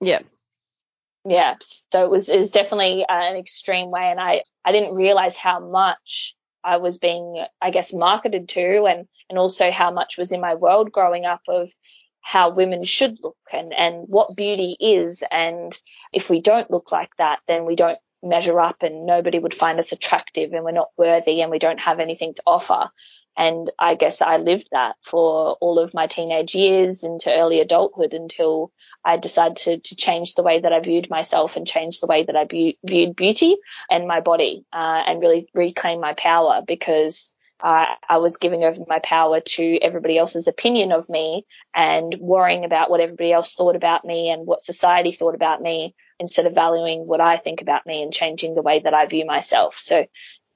Yeah. 0.00 0.20
Yeah. 1.24 1.54
So 1.92 2.04
it 2.04 2.10
was, 2.10 2.28
it 2.28 2.36
was 2.36 2.50
definitely 2.50 3.04
uh, 3.04 3.12
an 3.12 3.36
extreme 3.36 3.90
way. 3.90 4.10
And 4.10 4.20
I, 4.20 4.42
I 4.64 4.72
didn't 4.72 4.96
realize 4.96 5.36
how 5.36 5.60
much 5.60 6.36
I 6.64 6.76
was 6.76 6.98
being, 6.98 7.44
I 7.60 7.70
guess, 7.70 7.92
marketed 7.92 8.48
to 8.50 8.84
and, 8.84 9.08
and 9.28 9.38
also 9.38 9.70
how 9.70 9.90
much 9.90 10.18
was 10.18 10.30
in 10.30 10.40
my 10.40 10.54
world 10.54 10.92
growing 10.92 11.24
up 11.24 11.42
of 11.48 11.70
how 12.22 12.50
women 12.50 12.84
should 12.84 13.18
look 13.22 13.36
and, 13.52 13.74
and 13.74 14.06
what 14.08 14.36
beauty 14.36 14.76
is. 14.80 15.22
And 15.30 15.76
if 16.12 16.30
we 16.30 16.40
don't 16.40 16.70
look 16.70 16.92
like 16.92 17.14
that, 17.18 17.40
then 17.46 17.66
we 17.66 17.76
don't 17.76 17.98
measure 18.22 18.60
up 18.60 18.82
and 18.82 19.04
nobody 19.04 19.38
would 19.38 19.52
find 19.54 19.78
us 19.78 19.92
attractive 19.92 20.52
and 20.52 20.64
we're 20.64 20.70
not 20.70 20.90
worthy 20.96 21.42
and 21.42 21.50
we 21.50 21.58
don't 21.58 21.80
have 21.80 21.98
anything 21.98 22.34
to 22.34 22.42
offer. 22.46 22.88
And 23.36 23.70
I 23.78 23.94
guess 23.94 24.20
I 24.20 24.36
lived 24.36 24.68
that 24.72 24.96
for 25.02 25.56
all 25.60 25.78
of 25.78 25.94
my 25.94 26.06
teenage 26.06 26.54
years 26.54 27.02
into 27.02 27.32
early 27.32 27.60
adulthood 27.60 28.14
until 28.14 28.70
I 29.04 29.16
decided 29.16 29.56
to, 29.58 29.78
to 29.78 29.96
change 29.96 30.34
the 30.34 30.42
way 30.42 30.60
that 30.60 30.72
I 30.72 30.80
viewed 30.80 31.10
myself 31.10 31.56
and 31.56 31.66
change 31.66 32.00
the 32.00 32.06
way 32.06 32.24
that 32.24 32.36
I 32.36 32.44
be- 32.44 32.78
viewed 32.84 33.16
beauty 33.16 33.56
and 33.90 34.06
my 34.06 34.20
body, 34.20 34.64
uh, 34.72 35.02
and 35.06 35.20
really 35.20 35.48
reclaim 35.54 36.00
my 36.00 36.12
power 36.12 36.62
because 36.66 37.34
uh, 37.62 37.86
I 38.08 38.18
was 38.18 38.38
giving 38.38 38.64
over 38.64 38.80
my 38.88 38.98
power 38.98 39.40
to 39.40 39.78
everybody 39.80 40.18
else's 40.18 40.48
opinion 40.48 40.90
of 40.90 41.08
me 41.08 41.46
and 41.74 42.14
worrying 42.20 42.64
about 42.64 42.90
what 42.90 43.00
everybody 43.00 43.32
else 43.32 43.54
thought 43.54 43.76
about 43.76 44.04
me 44.04 44.30
and 44.30 44.46
what 44.46 44.60
society 44.60 45.12
thought 45.12 45.36
about 45.36 45.62
me 45.62 45.94
instead 46.18 46.46
of 46.46 46.54
valuing 46.54 47.06
what 47.06 47.20
I 47.20 47.36
think 47.36 47.62
about 47.62 47.86
me 47.86 48.02
and 48.02 48.12
changing 48.12 48.54
the 48.54 48.62
way 48.62 48.80
that 48.80 48.94
I 48.94 49.06
view 49.06 49.24
myself. 49.24 49.76
So 49.76 50.06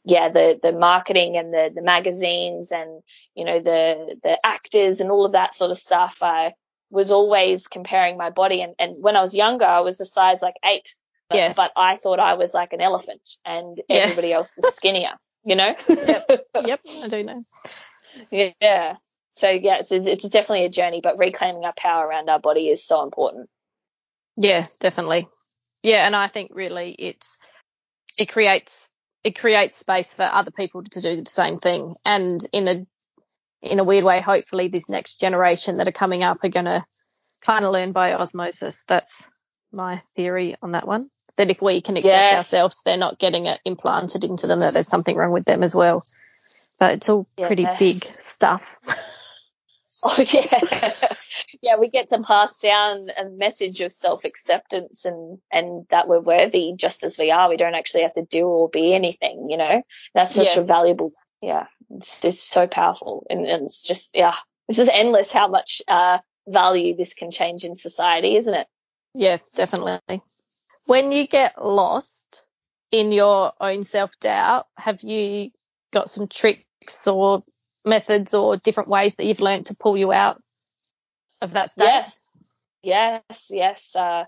yeah, 0.05 0.31
the, 0.31 0.59
the 0.61 0.73
marketing 0.73 1.37
and 1.37 1.53
the, 1.53 1.71
the 1.73 1.83
magazines 1.83 2.73
and, 2.73 3.03
you 3.37 3.45
know, 3.45 3.61
the, 3.61 4.17
the 4.23 4.39
actors 4.45 4.99
and 4.99 5.11
all 5.11 5.25
of 5.25 5.33
that 5.33 5.55
sort 5.55 5.71
of 5.71 5.77
stuff, 5.77 6.19
I 6.23 6.55
was 6.91 7.13
always 7.13 7.69
comparing 7.69 8.17
my 8.17 8.31
body. 8.31 8.63
And, 8.63 8.75
and 8.81 8.97
when 9.01 9.17
I 9.17 9.21
was 9.21 9.35
younger, 9.35 9.65
I 9.65 9.81
was 9.81 10.01
a 10.01 10.05
size 10.05 10.43
like 10.43 10.57
eight. 10.65 10.95
Yeah. 11.33 11.53
But 11.55 11.73
I 11.77 11.97
thought 11.97 12.21
I 12.21 12.35
was 12.35 12.55
like 12.55 12.73
an 12.73 12.81
elephant 12.81 13.29
and 13.45 13.81
yeah. 13.89 13.97
everybody 13.97 14.33
else 14.33 14.57
was 14.57 14.75
skinnier 14.75 15.11
you 15.47 15.57
know? 15.57 15.75
yep. 15.89 16.31
Yep. 16.67 16.81
I 17.03 17.09
do 17.09 17.23
know. 17.23 17.43
Yeah. 18.31 18.97
So 19.31 19.49
yeah, 19.49 19.79
it's, 19.79 19.93
it's 19.93 20.29
definitely 20.29 20.65
a 20.65 20.71
journey, 20.71 21.01
but 21.03 21.19
reclaiming 21.19 21.65
our 21.65 21.75
power 21.75 22.07
around 22.07 22.29
our 22.29 22.41
body 22.41 22.69
is 22.69 22.85
so 22.85 23.03
important. 23.03 23.49
Yeah, 24.37 24.67
definitely. 24.81 25.29
Yeah, 25.83 26.07
and 26.07 26.17
I 26.17 26.29
think 26.29 26.51
really 26.55 26.91
it's 26.99 27.39
it 28.19 28.27
creates 28.27 28.91
it 29.23 29.39
creates 29.39 29.77
space 29.77 30.15
for 30.15 30.23
other 30.23 30.51
people 30.51 30.83
to 30.83 31.01
do 31.01 31.23
the 31.23 31.31
same 31.31 31.59
thing, 31.59 31.95
and 32.05 32.41
in 32.53 32.69
a 32.69 32.87
in 33.63 33.79
a 33.79 33.85
weird 33.85 34.05
way, 34.05 34.21
hopefully 34.21 34.69
this 34.69 34.89
next 34.89 35.21
generation 35.21 35.77
that 35.77 35.89
are 35.89 35.93
coming 35.93 36.23
up 36.23 36.43
are 36.43 36.49
going 36.49 36.67
to 36.67 36.85
kind 37.43 37.65
of 37.65 37.73
learn 37.73 37.93
by 37.93 38.13
osmosis. 38.13 38.85
That's 38.89 39.29
my 39.73 40.03
theory 40.15 40.57
on 40.63 40.73
that 40.73 40.87
one. 40.87 41.11
That 41.37 41.51
if 41.51 41.61
we 41.61 41.81
can 41.83 41.97
accept 41.97 42.13
yes. 42.13 42.37
ourselves, 42.37 42.83
they're 42.85 42.97
not 42.97 43.19
getting 43.19 43.47
it 43.47 43.61
implanted 43.65 44.25
into 44.25 44.47
them 44.47 44.61
that 44.61 44.73
there's 44.73 44.89
something 44.89 45.17
wrong 45.17 45.33
with 45.33 45.45
them 45.45 45.63
as 45.63 45.75
well. 45.75 46.05
But 46.79 46.95
it's 46.95 47.09
all 47.09 47.27
yes. 47.37 47.47
pretty 47.47 47.67
big 47.79 48.05
stuff. 48.21 48.77
Oh 50.05 50.25
yeah, 50.31 50.93
yeah. 51.63 51.77
We 51.79 51.89
get 51.89 52.09
to 52.09 52.21
pass 52.23 52.61
down 52.61 53.09
a 53.17 53.29
message 53.31 53.81
of 53.81 53.91
self-acceptance 53.91 55.05
and 55.05 55.39
and 55.51 55.87
that 55.91 56.07
we're 56.07 56.21
worthy 56.21 56.75
just 56.77 57.03
as 57.03 57.17
we 57.19 57.31
are. 57.31 57.49
We 57.49 57.57
don't 57.57 57.75
actually 57.75 58.03
have 58.03 58.13
to 58.15 58.25
do 58.25 58.47
or 58.47 58.69
be 58.69 58.95
anything. 58.95 59.49
You 59.49 59.57
know, 59.57 59.83
that's 60.15 60.35
such 60.35 60.57
yeah. 60.57 60.63
a 60.63 60.65
valuable. 60.65 61.13
Yeah, 61.41 61.67
it's, 61.91 62.25
it's 62.25 62.43
so 62.43 62.67
powerful, 62.67 63.27
and, 63.31 63.47
and, 63.47 63.65
it's 63.65 63.83
just 63.83 64.15
yeah, 64.15 64.35
it's 64.69 64.79
just 64.79 64.91
endless 64.93 65.33
how 65.33 65.49
much 65.49 65.83
uh, 65.89 66.19
value 66.47 66.97
this 66.97 67.15
can 67.15 67.31
change 67.31 67.65
in 67.65 67.77
society, 67.77 68.37
isn't 68.37 68.55
it? 68.55 68.67
Yeah, 69.15 69.39
definitely. 69.55 70.23
When 70.87 71.13
you 71.13 71.27
get 71.27 71.63
lost 71.63 72.47
in 72.91 73.13
your 73.13 73.53
own 73.61 73.85
self-doubt, 73.85 74.67
have 74.77 75.03
you 75.03 75.51
got 75.93 76.09
some 76.09 76.29
tricks 76.29 77.07
or 77.07 77.45
methods 77.85 78.35
or 78.35 78.57
different 78.57 78.89
ways 78.89 79.17
that 79.17 79.27
you've 79.27 79.41
learned 79.41 79.67
to 79.67 79.77
pull 79.77 79.97
you 79.97 80.13
out 80.13 80.43
of 81.41 81.53
that 81.53 81.71
state? 81.71 81.85
Yes, 81.85 82.23
yes, 82.83 83.49
yes. 83.51 83.97
Uh, 83.97 84.25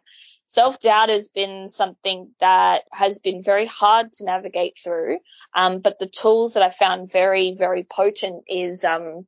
Self 0.49 0.79
doubt 0.79 1.11
has 1.11 1.29
been 1.29 1.69
something 1.69 2.31
that 2.41 2.85
has 2.91 3.19
been 3.19 3.43
very 3.43 3.67
hard 3.67 4.15
to 4.15 4.25
navigate 4.25 4.79
through. 4.83 5.19
Um, 5.55 5.81
but 5.81 5.99
the 5.99 6.09
tools 6.09 6.55
that 6.55 6.62
I 6.62 6.71
found 6.71 7.12
very, 7.12 7.53
very 7.53 7.85
potent 7.85 8.45
is 8.49 8.83
um, 8.83 9.27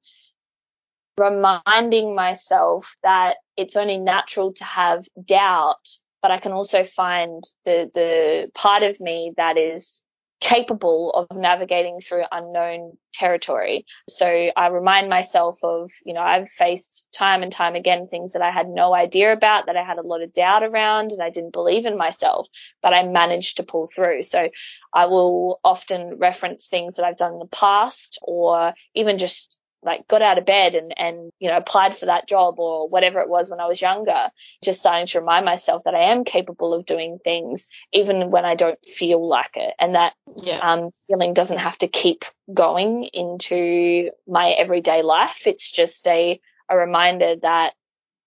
reminding 1.18 2.14
myself 2.14 2.96
that 3.02 3.36
it's 3.54 3.76
only 3.76 3.98
natural 3.98 4.54
to 4.54 4.64
have 4.64 5.04
doubt, 5.22 5.86
but 6.22 6.30
I 6.30 6.38
can 6.38 6.52
also 6.52 6.84
find 6.84 7.42
the 7.64 7.90
the 7.94 8.50
part 8.54 8.82
of 8.82 9.00
me 9.00 9.32
that 9.36 9.56
is 9.56 10.02
capable 10.40 11.10
of 11.12 11.36
navigating 11.36 12.00
through 12.00 12.24
unknown 12.32 12.96
territory. 13.12 13.84
So 14.08 14.26
I 14.26 14.68
remind 14.68 15.10
myself 15.10 15.58
of, 15.62 15.90
you 16.04 16.14
know, 16.14 16.22
I've 16.22 16.48
faced 16.48 17.08
time 17.12 17.42
and 17.42 17.52
time 17.52 17.74
again 17.74 18.08
things 18.08 18.32
that 18.32 18.42
I 18.42 18.50
had 18.50 18.66
no 18.68 18.94
idea 18.94 19.32
about, 19.32 19.66
that 19.66 19.76
I 19.76 19.84
had 19.84 19.98
a 19.98 20.06
lot 20.06 20.22
of 20.22 20.32
doubt 20.32 20.62
around 20.62 21.12
and 21.12 21.22
I 21.22 21.28
didn't 21.28 21.52
believe 21.52 21.84
in 21.84 21.98
myself, 21.98 22.48
but 22.82 22.94
I 22.94 23.06
managed 23.06 23.58
to 23.58 23.64
pull 23.64 23.86
through. 23.86 24.22
So 24.22 24.48
I 24.94 25.06
will 25.06 25.60
often 25.62 26.16
reference 26.18 26.68
things 26.68 26.96
that 26.96 27.04
I've 27.04 27.18
done 27.18 27.34
in 27.34 27.38
the 27.38 27.46
past 27.46 28.18
or 28.22 28.72
even 28.94 29.18
just 29.18 29.58
like 29.82 30.06
got 30.08 30.22
out 30.22 30.38
of 30.38 30.44
bed 30.44 30.74
and, 30.74 30.92
and, 30.98 31.30
you 31.38 31.48
know, 31.48 31.56
applied 31.56 31.96
for 31.96 32.06
that 32.06 32.28
job 32.28 32.58
or 32.58 32.88
whatever 32.88 33.20
it 33.20 33.28
was 33.28 33.50
when 33.50 33.60
I 33.60 33.66
was 33.66 33.80
younger, 33.80 34.28
just 34.62 34.80
starting 34.80 35.06
to 35.06 35.20
remind 35.20 35.44
myself 35.44 35.84
that 35.84 35.94
I 35.94 36.12
am 36.12 36.24
capable 36.24 36.74
of 36.74 36.84
doing 36.84 37.18
things 37.22 37.68
even 37.92 38.30
when 38.30 38.44
I 38.44 38.54
don't 38.54 38.82
feel 38.84 39.26
like 39.26 39.56
it. 39.56 39.74
And 39.78 39.94
that 39.94 40.12
yeah. 40.42 40.58
um, 40.58 40.90
feeling 41.06 41.32
doesn't 41.32 41.58
have 41.58 41.78
to 41.78 41.88
keep 41.88 42.24
going 42.52 43.04
into 43.12 44.10
my 44.26 44.50
everyday 44.50 45.02
life. 45.02 45.46
It's 45.46 45.70
just 45.70 46.06
a, 46.06 46.40
a 46.68 46.76
reminder 46.76 47.36
that 47.42 47.72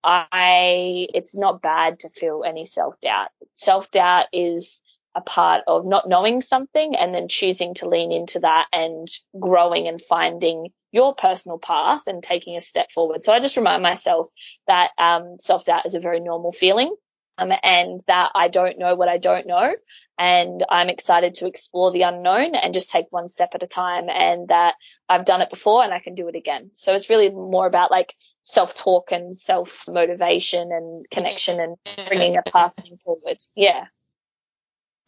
I, 0.02 1.06
it's 1.14 1.38
not 1.38 1.62
bad 1.62 2.00
to 2.00 2.10
feel 2.10 2.44
any 2.44 2.64
self 2.64 3.00
doubt. 3.00 3.28
Self 3.54 3.90
doubt 3.90 4.26
is 4.32 4.80
a 5.14 5.20
part 5.20 5.62
of 5.66 5.86
not 5.86 6.08
knowing 6.08 6.42
something 6.42 6.96
and 6.96 7.14
then 7.14 7.28
choosing 7.28 7.74
to 7.74 7.88
lean 7.88 8.12
into 8.12 8.40
that 8.40 8.66
and 8.72 9.08
growing 9.38 9.86
and 9.88 10.00
finding 10.00 10.68
your 10.92 11.14
personal 11.14 11.58
path 11.58 12.02
and 12.06 12.22
taking 12.22 12.56
a 12.56 12.60
step 12.60 12.90
forward. 12.92 13.24
So 13.24 13.32
I 13.32 13.40
just 13.40 13.56
remind 13.56 13.82
myself 13.82 14.28
that 14.66 14.90
um, 14.98 15.36
self 15.38 15.64
doubt 15.64 15.86
is 15.86 15.94
a 15.94 16.00
very 16.00 16.20
normal 16.20 16.52
feeling. 16.52 16.94
Um, 17.36 17.52
and 17.64 17.98
that 18.06 18.30
I 18.36 18.46
don't 18.46 18.78
know 18.78 18.94
what 18.94 19.08
I 19.08 19.18
don't 19.18 19.48
know. 19.48 19.74
And 20.16 20.64
I'm 20.70 20.88
excited 20.88 21.34
to 21.34 21.48
explore 21.48 21.90
the 21.90 22.02
unknown 22.02 22.54
and 22.54 22.72
just 22.72 22.90
take 22.90 23.06
one 23.10 23.26
step 23.26 23.56
at 23.56 23.62
a 23.64 23.66
time 23.66 24.08
and 24.08 24.46
that 24.50 24.76
I've 25.08 25.24
done 25.24 25.40
it 25.40 25.50
before 25.50 25.82
and 25.82 25.92
I 25.92 25.98
can 25.98 26.14
do 26.14 26.28
it 26.28 26.36
again. 26.36 26.70
So 26.74 26.94
it's 26.94 27.10
really 27.10 27.30
more 27.30 27.66
about 27.66 27.90
like 27.90 28.14
self 28.44 28.76
talk 28.76 29.10
and 29.10 29.34
self 29.34 29.86
motivation 29.88 30.70
and 30.70 31.10
connection 31.10 31.58
and 31.58 31.76
bringing 32.06 32.36
a 32.36 32.42
passing 32.42 32.98
forward. 32.98 33.38
Yeah. 33.56 33.86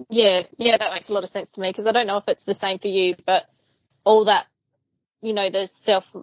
Yeah, 0.09 0.43
yeah, 0.59 0.77
that 0.77 0.93
makes 0.93 1.09
a 1.09 1.15
lot 1.15 1.23
of 1.23 1.29
sense 1.29 1.53
to 1.53 1.61
me 1.61 1.71
because 1.71 1.87
I 1.87 1.93
don't 1.93 2.07
know 2.07 2.19
if 2.19 2.29
it's 2.29 2.45
the 2.45 2.55
same 2.55 2.79
for 2.79 2.89
you, 2.89 3.17
but 3.27 3.45
all 4.05 4.27
that, 4.27 4.47
you 5.23 5.33
know, 5.33 5.51
the 5.51 5.67
self 5.67 6.15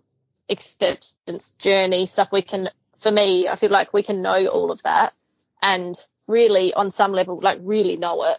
acceptance 0.50 1.52
journey 1.58 2.06
stuff 2.06 2.30
we 2.32 2.42
can, 2.42 2.70
for 3.00 3.12
me, 3.12 3.48
I 3.48 3.56
feel 3.56 3.72
like 3.72 3.94
we 3.94 4.04
can 4.04 4.22
know 4.22 4.46
all 4.48 4.72
of 4.72 4.84
that 4.84 5.14
and 5.62 5.96
really 6.28 6.74
on 6.74 6.92
some 6.92 7.12
level, 7.12 7.40
like 7.42 7.60
really 7.62 7.98
know 7.98 8.24
it, 8.24 8.38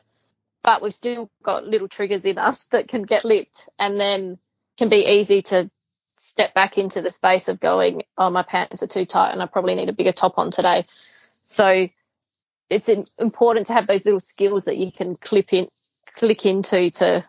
but 0.62 0.82
we've 0.82 0.94
still 0.94 1.30
got 1.42 1.66
little 1.66 1.88
triggers 1.88 2.24
in 2.24 2.38
us 2.38 2.66
that 2.66 2.88
can 2.88 3.02
get 3.02 3.24
lipped 3.24 3.68
and 3.78 4.00
then 4.00 4.38
can 4.78 4.88
be 4.88 5.06
easy 5.06 5.42
to 5.42 5.70
step 6.16 6.54
back 6.54 6.78
into 6.78 7.02
the 7.02 7.10
space 7.10 7.48
of 7.48 7.60
going, 7.60 8.02
oh, 8.16 8.30
my 8.30 8.42
pants 8.42 8.82
are 8.82 8.86
too 8.86 9.04
tight 9.04 9.32
and 9.32 9.42
I 9.42 9.46
probably 9.46 9.74
need 9.74 9.88
a 9.88 9.92
bigger 9.92 10.12
top 10.12 10.38
on 10.38 10.50
today. 10.50 10.84
So 11.44 11.88
it's 12.74 12.88
important 13.18 13.68
to 13.68 13.72
have 13.72 13.86
those 13.86 14.04
little 14.04 14.20
skills 14.20 14.64
that 14.64 14.76
you 14.76 14.90
can 14.90 15.16
clip 15.16 15.52
in, 15.52 15.68
click 16.14 16.44
into 16.44 16.90
to, 16.90 17.24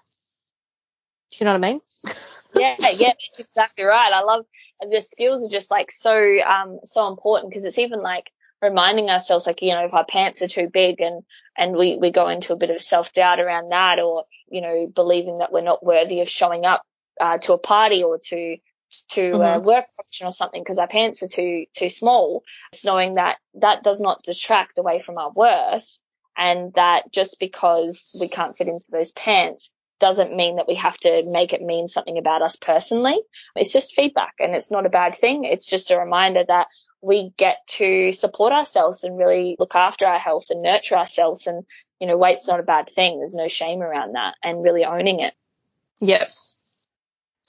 do 1.32 1.38
you 1.38 1.46
know 1.46 1.54
what 1.54 1.64
I 1.64 1.72
mean? 1.72 1.82
yeah, 2.56 2.76
yeah, 2.80 3.14
that's 3.14 3.40
exactly 3.40 3.84
right. 3.84 4.12
I 4.14 4.22
love 4.22 4.46
the 4.82 5.02
skills 5.02 5.46
are 5.46 5.52
just 5.52 5.70
like 5.72 5.92
so, 5.92 6.14
um, 6.42 6.80
so 6.84 7.08
important 7.08 7.52
because 7.52 7.66
it's 7.66 7.80
even 7.80 8.02
like 8.02 8.32
reminding 8.62 9.10
ourselves, 9.10 9.46
like, 9.46 9.62
you 9.62 9.74
know, 9.74 9.86
if 9.86 9.94
our 9.94 10.06
pants 10.06 10.42
are 10.42 10.48
too 10.48 10.68
big 10.68 11.00
and, 11.00 11.24
and 11.58 11.76
we, 11.76 11.98
we 11.98 12.12
go 12.12 12.28
into 12.28 12.54
a 12.54 12.58
bit 12.58 12.72
of 12.72 12.82
self 12.82 13.14
doubt 13.14 13.40
around 13.40 13.72
that 13.72 14.00
or, 14.00 14.26
you 14.50 14.62
know, 14.62 14.88
believing 14.88 15.40
that 15.40 15.52
we're 15.52 15.62
not 15.62 15.86
worthy 15.86 16.22
of 16.22 16.30
showing 16.30 16.66
up, 16.66 16.82
uh, 17.22 17.38
to 17.38 17.54
a 17.54 17.58
party 17.58 18.04
or 18.04 18.18
to, 18.18 18.58
to 19.10 19.22
mm-hmm. 19.22 19.42
a 19.42 19.60
work 19.60 19.86
function 19.98 20.28
or 20.28 20.32
something 20.32 20.62
because 20.62 20.78
our 20.78 20.88
pants 20.88 21.24
are 21.24 21.28
too 21.28 21.66
too 21.74 21.90
small. 21.90 22.44
It's 22.72 22.86
knowing 22.86 23.16
that 23.16 23.38
that 23.56 23.84
does 23.84 24.02
not 24.02 24.24
detract 24.24 24.78
away 24.78 25.00
from 25.00 25.18
our 25.18 25.32
worth, 25.32 26.00
and 26.38 26.74
that 26.74 27.12
just 27.12 27.40
because 27.40 28.18
we 28.20 28.28
can't 28.28 28.56
fit 28.56 28.68
into 28.68 28.86
those 28.90 29.12
pants 29.12 29.72
doesn't 30.00 30.36
mean 30.36 30.58
that 30.58 30.68
we 30.68 30.76
have 30.76 30.98
to 30.98 31.24
make 31.26 31.54
it 31.54 31.62
mean 31.62 31.88
something 31.88 32.18
about 32.18 32.42
us 32.42 32.58
personally. 32.58 33.18
It's 33.56 33.72
just 33.72 33.96
feedback, 33.96 34.36
and 34.40 34.54
it's 34.54 34.72
not 34.72 34.86
a 34.86 34.90
bad 34.90 35.16
thing. 35.16 35.44
It's 35.46 35.70
just 35.70 35.92
a 35.92 36.00
reminder 36.00 36.44
that 36.48 36.68
we 37.02 37.32
get 37.38 37.58
to 37.68 38.12
support 38.12 38.52
ourselves 38.52 39.04
and 39.04 39.18
really 39.18 39.56
look 39.60 39.76
after 39.76 40.08
our 40.08 40.20
health 40.20 40.46
and 40.50 40.64
nurture 40.64 40.98
ourselves. 40.98 41.48
And 41.48 41.66
you 42.00 42.08
know, 42.08 42.18
weight's 42.18 42.48
not 42.48 42.60
a 42.60 42.64
bad 42.64 42.90
thing. 42.90 43.20
There's 43.20 43.36
no 43.36 43.48
shame 43.48 43.82
around 43.82 44.14
that, 44.14 44.36
and 44.44 44.64
really 44.64 44.86
owning 44.86 45.20
it. 45.22 45.34
Yep. 46.02 46.28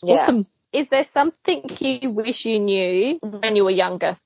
Yeah. 0.03 0.15
Awesome 0.15 0.47
is 0.73 0.89
there 0.89 1.05
something 1.05 1.65
you 1.81 2.13
wish 2.13 2.45
you 2.45 2.59
knew 2.59 3.19
when 3.23 3.57
you 3.57 3.65
were 3.65 3.71
younger? 3.71 4.17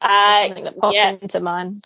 Uh, 0.00 0.48
something 0.48 0.64
that 0.64 0.78
pops 0.78 0.94
yes. 0.94 1.22
into 1.22 1.40
mind. 1.40 1.82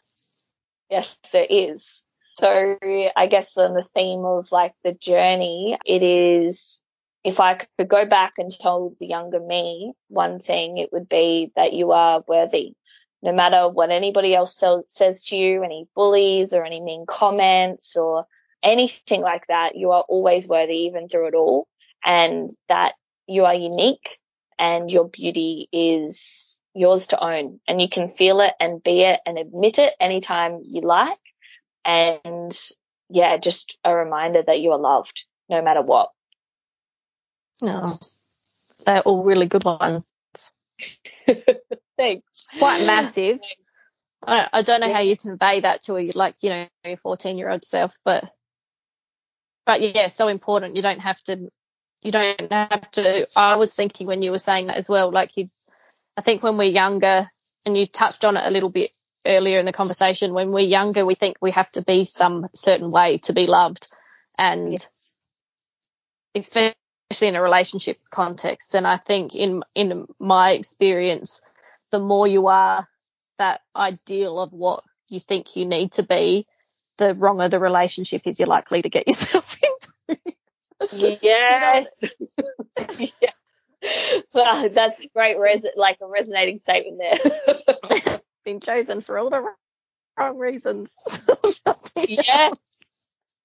Yes, 0.91 1.17
there 1.33 1.47
is. 1.49 2.03
So 2.35 2.79
I 3.17 3.27
guess 3.27 3.57
on 3.57 3.75
the 3.75 3.83
theme 3.83 4.25
of 4.25 4.53
like 4.53 4.75
the 4.85 4.93
journey, 4.93 5.77
it 5.85 6.03
is 6.03 6.81
if 7.25 7.41
I 7.41 7.55
could 7.55 7.89
go 7.89 8.07
back 8.07 8.35
and 8.39 8.51
tell 8.51 8.95
the 8.99 9.07
younger 9.07 9.41
me 9.41 9.93
one 10.09 10.39
thing, 10.39 10.79
it 10.79 10.93
would 10.93 11.09
be 11.09 11.51
that 11.57 11.73
you 11.73 11.93
are 11.93 12.23
worthy. 12.27 12.75
No 13.23 13.33
matter 13.33 13.69
what 13.69 13.91
anybody 13.91 14.35
else 14.35 14.63
says 14.87 15.25
to 15.25 15.37
you, 15.37 15.65
any 15.65 15.89
bullies 15.97 16.55
or 16.55 16.65
any 16.65 16.81
mean 16.81 17.07
comments 17.07 17.97
or 17.97 18.27
anything 18.63 19.21
like 19.21 19.47
that, 19.49 19.75
you 19.75 19.91
are 19.91 20.05
always 20.09 20.47
worthy 20.47 20.87
even 20.87 21.09
through 21.09 21.29
it 21.29 21.35
all. 21.35 21.67
And 22.05 22.51
that 22.69 22.95
you 23.27 23.45
are 23.45 23.55
unique 23.55 24.19
and 24.59 24.91
your 24.91 25.09
beauty 25.09 25.69
is 25.73 26.61
yours 26.75 27.09
to 27.09 27.23
own 27.23 27.61
and 27.67 27.81
you 27.81 27.89
can 27.89 28.09
feel 28.09 28.41
it 28.41 28.55
and 28.61 28.83
be 28.83 29.03
it 29.03 29.21
and 29.27 29.39
admit 29.39 29.79
it 29.79 29.95
anytime 30.01 30.61
you 30.65 30.81
like. 30.81 31.19
And 31.85 32.57
yeah, 33.09 33.37
just 33.37 33.79
a 33.85 33.95
reminder 33.95 34.43
that 34.43 34.61
you 34.61 34.73
are 34.73 34.79
loved 34.79 35.25
no 35.49 35.63
matter 35.63 35.83
what. 35.83 36.11
No, 37.63 37.83
they're 38.85 39.01
all 39.01 39.25
really 39.25 39.47
good 39.47 39.65
ones. 39.65 40.05
Thanks. 41.97 42.49
Quite 42.59 42.85
massive. 42.85 43.41
I, 44.27 44.49
I 44.53 44.63
don't 44.63 44.81
know 44.81 44.89
yeah. 44.89 44.95
how 44.95 45.01
you 45.01 45.17
convey 45.17 45.61
that 45.61 45.83
to 45.83 45.97
a 45.97 46.11
like 46.11 46.35
you 46.41 46.51
know 46.51 46.67
your 46.85 46.97
14 46.97 47.39
year 47.39 47.51
old 47.51 47.65
self, 47.65 47.97
but 48.05 48.31
but 49.65 49.81
yeah, 49.81 50.09
so 50.09 50.29
important. 50.29 50.77
You 50.77 50.83
don't 50.83 51.01
have 51.01 51.23
to 51.25 51.51
you 52.03 52.13
don't 52.13 52.53
have 52.53 52.91
to. 52.93 53.27
I 53.37 53.57
was 53.57 53.75
thinking 53.75 54.07
when 54.07 54.23
you 54.23 54.31
were 54.31 54.39
saying 54.39 54.69
that 54.69 54.77
as 54.77 54.89
well, 54.89 55.11
like 55.11 55.37
you, 55.37 55.49
I 56.17 56.23
think 56.23 56.43
when 56.43 56.57
we're 56.57 56.71
younger, 56.71 57.31
and 57.67 57.77
you 57.77 57.87
touched 57.87 58.25
on 58.25 58.37
it 58.37 58.47
a 58.47 58.51
little 58.51 58.71
bit 58.71 58.91
earlier 59.27 59.59
in 59.59 59.67
the 59.67 59.73
conversation, 59.73 60.33
when 60.33 60.51
we're 60.51 60.61
younger, 60.61 61.05
we 61.05 61.15
think 61.15 61.37
we 61.41 61.51
have 61.51 61.71
to 61.73 61.83
be 61.83 62.05
some 62.05 62.49
certain 62.55 62.91
way 62.91 63.19
to 63.19 63.33
be 63.33 63.47
loved. 63.47 63.89
And 64.37 64.73
yes. 64.73 65.13
especially 66.35 66.75
in 67.21 67.37
a 67.37 67.43
relationship 67.43 67.99
context. 68.11 68.75
And 68.75 68.87
I 68.87 68.97
think 68.97 69.35
in, 69.35 69.63
in 69.75 70.07
my 70.19 70.53
experience, 70.53 71.41
the 71.91 71.99
more 71.99 72.27
you 72.27 72.47
are 72.47 72.89
that 73.39 73.61
ideal 73.75 74.39
of 74.41 74.53
what 74.53 74.85
you 75.11 75.21
think 75.21 75.57
you 75.57 75.65
need 75.65 75.93
to 75.93 76.03
be, 76.03 76.47
the 76.99 77.15
wronger 77.15 77.49
the 77.49 77.61
relationship 77.61 78.23
is 78.27 78.39
you're 78.39 78.49
likely 78.49 78.83
to 78.83 78.89
get 78.89 79.07
yourself 79.07 79.57
into. 80.09 80.21
Yes. 80.93 82.05
yeah. 82.99 83.31
Well, 84.35 84.69
that's 84.71 85.01
a 85.01 85.09
great, 85.15 85.39
res- 85.39 85.67
like 85.77 85.99
a 86.03 86.07
resonating 86.07 86.59
statement 86.59 87.01
there. 87.01 88.21
Been 88.45 88.61
chosen 88.61 89.01
for 89.01 89.19
all 89.19 89.31
the 89.31 89.41
wrong 90.19 90.37
reasons. 90.37 90.95
yeah. 91.97 92.51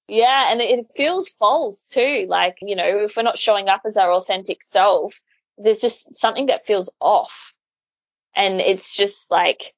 Yeah, 0.08 0.52
and 0.52 0.60
it 0.62 0.92
feels 0.96 1.30
false 1.30 1.88
too. 1.88 2.26
Like, 2.28 2.58
you 2.62 2.76
know, 2.76 3.06
if 3.06 3.16
we're 3.16 3.24
not 3.24 3.38
showing 3.38 3.70
up 3.70 3.82
as 3.86 3.96
our 3.96 4.12
authentic 4.12 4.62
self, 4.62 5.22
there's 5.58 5.80
just 5.80 6.16
something 6.16 6.48
that 6.48 6.66
feels 6.66 6.90
off. 7.00 7.56
And 8.36 8.60
it's 8.60 8.94
just 8.94 9.32
like, 9.32 9.74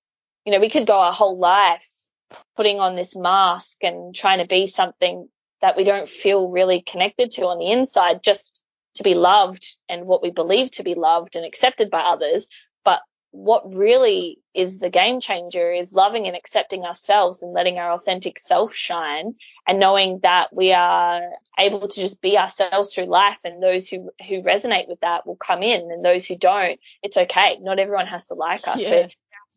you 0.46 0.52
know, 0.52 0.60
we 0.60 0.70
could 0.70 0.88
go 0.88 0.98
our 0.98 1.14
whole 1.14 1.38
lives 1.38 2.12
putting 2.56 2.80
on 2.80 2.96
this 2.96 3.16
mask 3.16 3.84
and 3.84 4.16
trying 4.16 4.40
to 4.40 4.48
be 4.48 4.68
something 4.68 5.30
that 5.66 5.76
we 5.76 5.84
don't 5.84 6.08
feel 6.08 6.48
really 6.48 6.80
connected 6.80 7.32
to 7.32 7.48
on 7.48 7.58
the 7.58 7.72
inside 7.72 8.22
just 8.22 8.62
to 8.94 9.02
be 9.02 9.16
loved 9.16 9.66
and 9.90 10.06
what 10.06 10.22
we 10.22 10.30
believe 10.30 10.70
to 10.70 10.84
be 10.84 10.94
loved 10.94 11.36
and 11.36 11.44
accepted 11.44 11.90
by 11.90 12.02
others. 12.02 12.46
But 12.84 13.02
what 13.32 13.74
really 13.74 14.38
is 14.54 14.78
the 14.78 14.92
game 14.92 15.20
changer 15.20 15.72
is 15.72 15.96
loving 15.96 16.28
and 16.28 16.36
accepting 16.36 16.84
ourselves 16.84 17.42
and 17.42 17.52
letting 17.52 17.80
our 17.80 17.94
authentic 17.94 18.38
self 18.38 18.76
shine 18.76 19.34
and 19.68 19.80
knowing 19.80 20.20
that 20.22 20.56
we 20.56 20.72
are 20.72 21.24
able 21.58 21.88
to 21.88 22.00
just 22.00 22.22
be 22.22 22.38
ourselves 22.38 22.94
through 22.94 23.06
life 23.06 23.40
and 23.44 23.64
those 23.64 23.90
who, 23.90 24.12
who 24.30 24.44
resonate 24.44 24.88
with 24.88 25.00
that 25.00 25.26
will 25.26 25.36
come 25.36 25.64
in 25.64 25.90
and 25.90 26.06
those 26.06 26.28
who 26.28 26.38
don't, 26.38 26.80
it's 27.02 27.18
okay. 27.18 27.58
Not 27.60 27.80
everyone 27.80 28.06
has 28.06 28.28
to 28.28 28.36
like 28.36 28.68
us. 28.68 28.84
Yeah. 28.84 29.08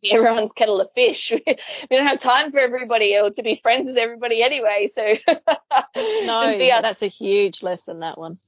Everyone's 0.10 0.52
kettle 0.52 0.80
of 0.80 0.90
fish. 0.90 1.32
we 1.46 1.56
don't 1.90 2.06
have 2.06 2.20
time 2.20 2.50
for 2.50 2.58
everybody 2.58 3.18
or 3.18 3.30
to 3.30 3.42
be 3.42 3.54
friends 3.54 3.88
with 3.88 3.98
everybody 3.98 4.42
anyway. 4.42 4.88
So 4.92 5.02
no, 5.96 6.56
that's 6.82 7.02
a 7.02 7.08
huge 7.08 7.62
lesson, 7.62 8.00
that 8.00 8.18
one. 8.18 8.38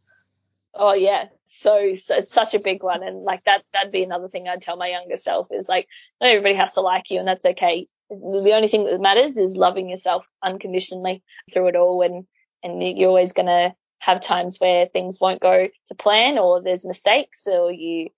Oh 0.72 0.94
yeah, 0.94 1.26
so, 1.44 1.94
so 1.94 2.14
it's 2.16 2.32
such 2.32 2.54
a 2.54 2.60
big 2.60 2.82
one, 2.84 3.02
and 3.02 3.24
like 3.24 3.42
that 3.44 3.64
that'd 3.72 3.90
be 3.90 4.04
another 4.04 4.28
thing 4.28 4.46
I'd 4.48 4.62
tell 4.62 4.76
my 4.76 4.86
younger 4.86 5.16
self 5.16 5.48
is 5.50 5.68
like, 5.68 5.88
not 6.20 6.30
everybody 6.30 6.54
has 6.54 6.74
to 6.74 6.80
like 6.80 7.10
you, 7.10 7.18
and 7.18 7.26
that's 7.26 7.44
okay. 7.44 7.86
The 8.08 8.52
only 8.54 8.68
thing 8.68 8.84
that 8.84 9.00
matters 9.00 9.36
is 9.36 9.56
loving 9.56 9.90
yourself 9.90 10.28
unconditionally 10.42 11.24
through 11.52 11.68
it 11.68 11.76
all, 11.76 12.02
and 12.02 12.24
and 12.62 12.96
you're 12.96 13.08
always 13.08 13.32
gonna 13.32 13.74
have 13.98 14.20
times 14.20 14.58
where 14.58 14.86
things 14.86 15.20
won't 15.20 15.40
go 15.40 15.68
to 15.88 15.94
plan, 15.96 16.38
or 16.38 16.62
there's 16.62 16.86
mistakes, 16.86 17.48
or 17.48 17.72
you 17.72 18.10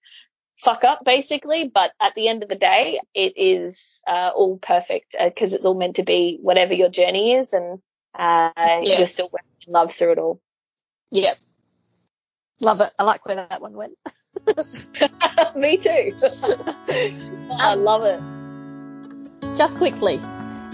fuck 0.63 0.85
up 0.85 1.05
basically. 1.05 1.69
But 1.69 1.93
at 2.01 2.15
the 2.15 2.29
end 2.29 2.43
of 2.43 2.49
the 2.49 2.57
day, 2.57 3.01
it 3.15 3.35
is 3.37 4.01
uh, 4.07 4.31
all 4.35 4.59
perfect 4.59 5.15
because 5.23 5.53
uh, 5.53 5.57
it's 5.57 5.67
all 5.67 5.75
meant 5.75 5.97
to 5.97 6.05
be 6.05 6.39
whatever 6.41 6.75
your 6.75 6.89
journey 6.89 7.35
is, 7.35 7.53
and 7.53 7.81
uh, 8.15 8.51
yeah. 8.57 8.99
you're 8.99 9.07
still 9.07 9.31
in 9.67 9.73
love 9.73 9.93
through 9.93 10.13
it 10.13 10.19
all. 10.19 10.41
Yep. 11.11 11.37
Love 12.61 12.81
it. 12.81 12.93
I 12.99 13.03
like 13.03 13.27
where 13.27 13.37
that 13.37 13.61
one 13.61 13.75
went. 13.75 13.99
Me 15.57 15.77
too. 15.77 16.17
I 17.51 17.75
love 17.75 18.05
it. 18.05 18.21
Just 19.57 19.77
quickly, 19.77 20.21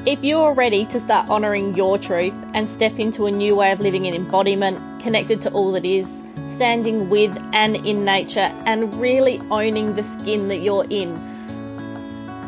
if 0.07 0.23
you're 0.23 0.55
ready 0.55 0.85
to 0.87 1.01
start 1.01 1.29
honouring 1.29 1.75
your 1.75 1.99
truth 1.99 2.35
and 2.55 2.71
step 2.71 2.99
into 2.99 3.27
a 3.27 3.31
new 3.31 3.57
way 3.57 3.73
of 3.73 3.81
living 3.81 4.07
in 4.07 4.15
embodiment, 4.15 5.03
connected 5.03 5.41
to 5.43 5.51
all 5.53 5.73
that 5.73 5.85
is, 5.85 6.23
standing 6.59 7.09
with 7.09 7.39
and 7.53 7.77
in 7.87 8.05
nature, 8.05 8.53
and 8.67 9.01
really 9.01 9.41
owning 9.49 9.95
the 9.95 10.03
skin 10.03 10.49
that 10.49 10.57
you're 10.57 10.85
in, 10.91 11.11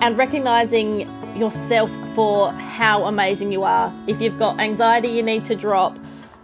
and 0.03 0.19
recognizing 0.19 1.09
yourself 1.39 1.89
for 2.17 2.51
how 2.51 3.05
amazing 3.05 3.53
you 3.53 3.63
are. 3.63 3.95
If 4.09 4.21
you've 4.21 4.37
got 4.37 4.59
anxiety 4.59 5.07
you 5.11 5.23
need 5.23 5.45
to 5.45 5.55
drop, 5.55 5.97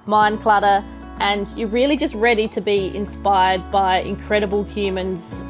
mind 0.07 0.43
clutter, 0.43 0.85
and 1.19 1.49
you're 1.59 1.69
really 1.69 1.97
just 1.97 2.15
ready 2.15 2.47
to 2.47 2.61
be 2.61 2.97
inspired 2.97 3.69
by 3.73 3.99
incredible 3.99 4.63
humans 4.63 5.43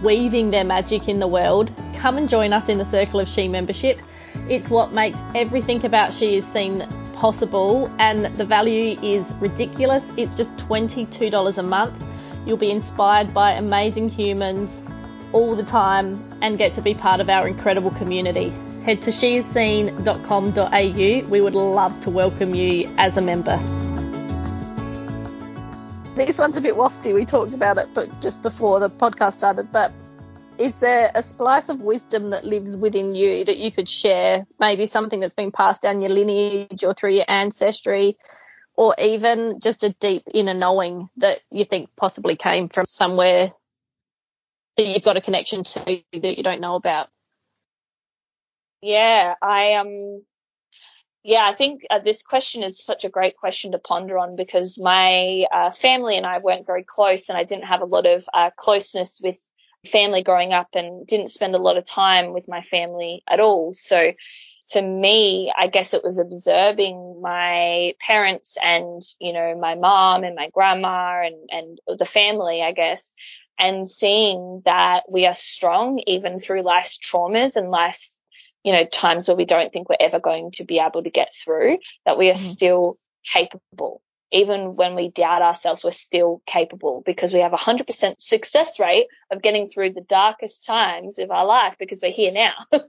weaving 0.00 0.52
their 0.52 0.62
magic 0.62 1.08
in 1.08 1.18
the 1.18 1.26
world, 1.26 1.72
come 1.96 2.16
and 2.18 2.30
join 2.30 2.52
us 2.52 2.68
in 2.68 2.78
the 2.78 2.84
Circle 2.84 3.18
of 3.18 3.28
She 3.28 3.48
membership. 3.48 4.00
It's 4.48 4.70
what 4.70 4.92
makes 4.92 5.18
everything 5.34 5.84
about 5.84 6.12
She 6.12 6.36
is 6.36 6.46
Seen 6.46 6.86
possible, 7.18 7.92
and 7.98 8.26
the 8.38 8.44
value 8.44 8.96
is 9.02 9.34
ridiculous. 9.40 10.12
It's 10.16 10.34
just 10.34 10.56
$22 10.56 11.58
a 11.58 11.62
month. 11.62 11.94
You'll 12.46 12.56
be 12.56 12.70
inspired 12.70 13.34
by 13.34 13.52
amazing 13.52 14.08
humans 14.08 14.80
all 15.32 15.56
the 15.56 15.64
time 15.64 16.24
and 16.40 16.56
get 16.56 16.72
to 16.74 16.80
be 16.80 16.94
part 16.94 17.20
of 17.20 17.28
our 17.28 17.48
incredible 17.48 17.90
community. 17.90 18.50
Head 18.84 19.02
to 19.02 19.10
sheisseen.com.au. 19.10 21.28
We 21.28 21.40
would 21.40 21.54
love 21.54 22.00
to 22.02 22.10
welcome 22.10 22.54
you 22.54 22.88
as 22.96 23.16
a 23.16 23.20
member. 23.20 23.56
This 26.14 26.38
one's 26.38 26.56
a 26.56 26.62
bit 26.62 26.74
wafty. 26.74 27.12
We 27.12 27.24
talked 27.24 27.52
about 27.52 27.78
it, 27.78 27.88
but 27.94 28.08
just 28.20 28.42
before 28.42 28.78
the 28.78 28.90
podcast 28.90 29.34
started. 29.34 29.72
But 29.72 29.92
is 30.58 30.80
there 30.80 31.10
a 31.14 31.22
splice 31.22 31.68
of 31.68 31.80
wisdom 31.80 32.30
that 32.30 32.44
lives 32.44 32.76
within 32.76 33.14
you 33.14 33.44
that 33.44 33.58
you 33.58 33.70
could 33.70 33.88
share? 33.88 34.46
Maybe 34.58 34.86
something 34.86 35.20
that's 35.20 35.34
been 35.34 35.52
passed 35.52 35.82
down 35.82 36.00
your 36.00 36.10
lineage 36.10 36.84
or 36.84 36.94
through 36.94 37.14
your 37.14 37.24
ancestry, 37.28 38.18
or 38.74 38.94
even 38.98 39.60
just 39.60 39.84
a 39.84 39.90
deep 39.90 40.24
inner 40.32 40.54
knowing 40.54 41.08
that 41.18 41.40
you 41.50 41.64
think 41.64 41.90
possibly 41.96 42.36
came 42.36 42.68
from 42.68 42.84
somewhere 42.84 43.52
that 44.76 44.86
you've 44.86 45.02
got 45.02 45.16
a 45.16 45.20
connection 45.20 45.64
to 45.64 46.02
that 46.12 46.36
you 46.36 46.42
don't 46.42 46.60
know 46.60 46.74
about? 46.74 47.08
Yeah, 48.80 49.34
I 49.40 49.74
um 49.74 50.22
yeah, 51.24 51.44
I 51.44 51.52
think 51.52 51.82
uh, 51.90 51.98
this 51.98 52.22
question 52.22 52.62
is 52.62 52.82
such 52.82 53.04
a 53.04 53.10
great 53.10 53.36
question 53.36 53.72
to 53.72 53.78
ponder 53.78 54.18
on 54.18 54.36
because 54.36 54.78
my 54.80 55.44
uh, 55.52 55.70
family 55.70 56.16
and 56.16 56.24
I 56.24 56.38
weren't 56.38 56.66
very 56.66 56.84
close, 56.84 57.28
and 57.28 57.36
I 57.36 57.44
didn't 57.44 57.66
have 57.66 57.82
a 57.82 57.86
lot 57.86 58.06
of 58.06 58.24
uh, 58.32 58.50
closeness 58.56 59.20
with 59.22 59.38
family 59.88 60.22
growing 60.22 60.52
up, 60.52 60.68
and 60.74 61.06
didn't 61.06 61.30
spend 61.30 61.54
a 61.54 61.58
lot 61.58 61.76
of 61.76 61.86
time 61.86 62.32
with 62.32 62.48
my 62.48 62.60
family 62.60 63.22
at 63.28 63.40
all. 63.40 63.72
So, 63.72 64.12
for 64.70 64.82
me, 64.82 65.52
I 65.56 65.66
guess 65.68 65.94
it 65.94 66.04
was 66.04 66.18
observing 66.18 67.20
my 67.22 67.94
parents 68.00 68.56
and 68.62 69.02
you 69.18 69.32
know 69.32 69.56
my 69.58 69.74
mom 69.74 70.24
and 70.24 70.36
my 70.36 70.50
grandma 70.50 71.22
and 71.24 71.48
and 71.50 71.98
the 71.98 72.06
family, 72.06 72.62
I 72.62 72.72
guess, 72.72 73.12
and 73.58 73.88
seeing 73.88 74.62
that 74.64 75.04
we 75.10 75.26
are 75.26 75.34
strong 75.34 76.00
even 76.06 76.38
through 76.38 76.62
life's 76.62 76.98
traumas 76.98 77.56
and 77.56 77.70
life's 77.70 78.20
you 78.64 78.72
know, 78.72 78.84
times 78.84 79.28
where 79.28 79.36
we 79.36 79.44
don't 79.44 79.72
think 79.72 79.88
we're 79.88 79.96
ever 80.00 80.20
going 80.20 80.50
to 80.52 80.64
be 80.64 80.78
able 80.78 81.02
to 81.02 81.10
get 81.10 81.32
through, 81.34 81.78
that 82.04 82.18
we 82.18 82.28
are 82.28 82.34
mm-hmm. 82.34 82.50
still 82.50 82.98
capable. 83.24 84.02
Even 84.30 84.76
when 84.76 84.94
we 84.94 85.10
doubt 85.10 85.42
ourselves, 85.42 85.82
we're 85.82 85.90
still 85.90 86.42
capable 86.46 87.02
because 87.04 87.32
we 87.32 87.40
have 87.40 87.54
a 87.54 87.56
100% 87.56 88.20
success 88.20 88.78
rate 88.78 89.06
of 89.30 89.42
getting 89.42 89.66
through 89.66 89.92
the 89.92 90.02
darkest 90.02 90.66
times 90.66 91.18
of 91.18 91.30
our 91.30 91.46
life 91.46 91.76
because 91.78 92.00
we're 92.02 92.12
here 92.12 92.32
now. 92.32 92.52
so 92.72 92.80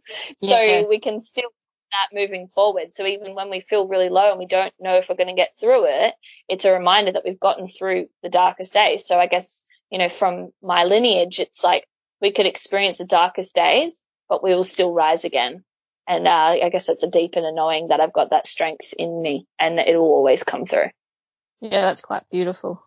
yeah. 0.62 0.84
we 0.84 0.99
can 0.99 1.19
still 1.19 1.49
that 1.91 2.10
moving 2.13 2.47
forward. 2.47 2.93
So 2.93 3.06
even 3.06 3.36
when 3.36 3.49
we 3.49 3.60
feel 3.62 3.88
really 3.88 4.10
low 4.10 4.30
and 4.30 4.39
we 4.39 4.45
don't 4.45 4.73
know 4.80 4.95
if 4.97 5.10
we're 5.10 5.15
going 5.15 5.28
to 5.28 5.34
get 5.34 5.58
through 5.58 5.86
it, 5.86 6.13
it's 6.47 6.65
a 6.65 6.73
reminder 6.73 7.12
that 7.13 7.23
we've 7.25 7.39
gotten 7.39 7.67
through 7.67 8.08
the 8.23 8.30
darkest 8.30 8.73
days. 8.73 9.06
So 9.06 9.19
I 9.19 9.28
guess, 9.28 9.63
you 9.89 9.97
know, 9.97 10.10
from 10.10 10.52
my 10.62 10.86
lineage, 10.86 11.39
it's 11.39 11.63
like 11.63 11.86
we 12.21 12.32
could 12.32 12.45
experience 12.45 12.97
the 12.97 13.06
darkest 13.06 13.56
days, 13.56 14.02
but 14.28 14.43
we 14.43 14.54
will 14.54 14.63
still 14.63 14.93
rise 14.93 15.25
again. 15.25 15.63
And 16.08 16.28
uh, 16.28 16.58
I 16.63 16.69
guess 16.69 16.89
it's 16.89 17.04
a 17.04 17.10
deep 17.10 17.38
inner 17.38 17.52
knowing 17.52 17.89
that 17.89 17.99
I've 17.99 18.13
got 18.13 18.32
that 18.32 18.47
strength 18.47 18.93
in 18.97 19.19
me 19.19 19.45
and 19.60 19.80
it 19.80 19.95
will 19.95 20.13
always 20.13 20.43
come 20.43 20.63
through. 20.63 20.89
Yeah, 21.62 21.82
that's 21.82 22.02
quite 22.02 22.24
beautiful. 22.32 22.84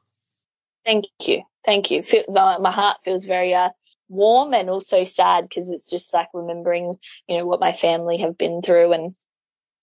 Thank 0.84 1.06
you. 1.22 1.42
Thank 1.64 1.90
you. 1.90 2.02
Feel, 2.02 2.24
my 2.28 2.72
heart 2.72 2.98
feels 3.02 3.24
very 3.24 3.54
uh, 3.54 3.70
warm 4.08 4.52
and 4.54 4.68
also 4.68 5.04
sad 5.04 5.48
because 5.48 5.70
it's 5.70 5.88
just 5.88 6.12
like 6.12 6.28
remembering, 6.34 6.90
you 7.28 7.38
know, 7.38 7.46
what 7.46 7.60
my 7.60 7.72
family 7.72 8.18
have 8.18 8.36
been 8.36 8.62
through 8.62 8.92
and 8.92 9.16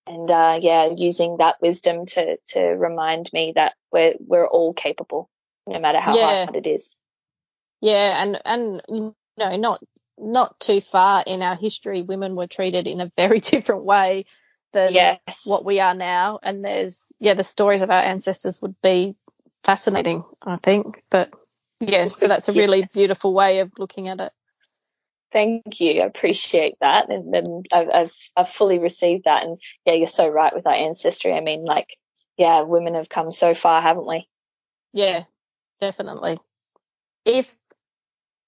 and 0.07 0.31
uh, 0.31 0.59
yeah, 0.59 0.89
using 0.95 1.37
that 1.37 1.61
wisdom 1.61 2.05
to 2.07 2.37
to 2.47 2.61
remind 2.61 3.29
me 3.31 3.53
that 3.55 3.73
we're 3.91 4.15
we're 4.19 4.47
all 4.47 4.73
capable, 4.73 5.29
no 5.67 5.79
matter 5.79 5.99
how 5.99 6.17
yeah. 6.17 6.45
hard 6.45 6.55
it 6.55 6.67
is. 6.67 6.97
Yeah, 7.79 8.21
and 8.21 8.41
and 8.43 8.81
you 8.89 9.15
know, 9.37 9.55
not 9.55 9.83
not 10.17 10.59
too 10.59 10.81
far 10.81 11.23
in 11.25 11.43
our 11.43 11.55
history, 11.55 12.01
women 12.01 12.35
were 12.35 12.47
treated 12.47 12.87
in 12.87 13.01
a 13.01 13.11
very 13.15 13.39
different 13.39 13.83
way 13.83 14.25
than 14.73 14.93
yes. 14.93 15.45
what 15.47 15.65
we 15.65 15.79
are 15.79 15.93
now. 15.93 16.39
And 16.41 16.63
there's, 16.63 17.11
yeah, 17.19 17.33
the 17.33 17.43
stories 17.43 17.81
of 17.81 17.89
our 17.89 18.01
ancestors 18.01 18.61
would 18.61 18.75
be 18.81 19.15
fascinating, 19.63 20.23
I 20.41 20.57
think. 20.57 21.03
But 21.09 21.33
yeah, 21.79 22.07
so 22.07 22.27
that's 22.27 22.49
a 22.49 22.53
really 22.53 22.79
yes. 22.79 22.93
beautiful 22.93 23.33
way 23.33 23.59
of 23.59 23.71
looking 23.77 24.07
at 24.07 24.19
it. 24.19 24.31
Thank 25.31 25.79
you. 25.79 26.01
I 26.01 26.05
appreciate 26.05 26.75
that. 26.81 27.09
And, 27.09 27.35
and 27.35 27.65
I've, 27.71 27.89
I've, 27.93 28.15
I've 28.35 28.49
fully 28.49 28.79
received 28.79 29.25
that. 29.25 29.43
And 29.43 29.59
yeah, 29.85 29.93
you're 29.93 30.07
so 30.07 30.27
right 30.27 30.53
with 30.53 30.65
our 30.65 30.73
ancestry. 30.73 31.33
I 31.33 31.39
mean, 31.39 31.65
like, 31.65 31.95
yeah, 32.37 32.61
women 32.61 32.95
have 32.95 33.09
come 33.09 33.31
so 33.31 33.53
far, 33.53 33.81
haven't 33.81 34.07
we? 34.07 34.27
Yeah, 34.91 35.23
definitely. 35.79 36.39
If 37.25 37.55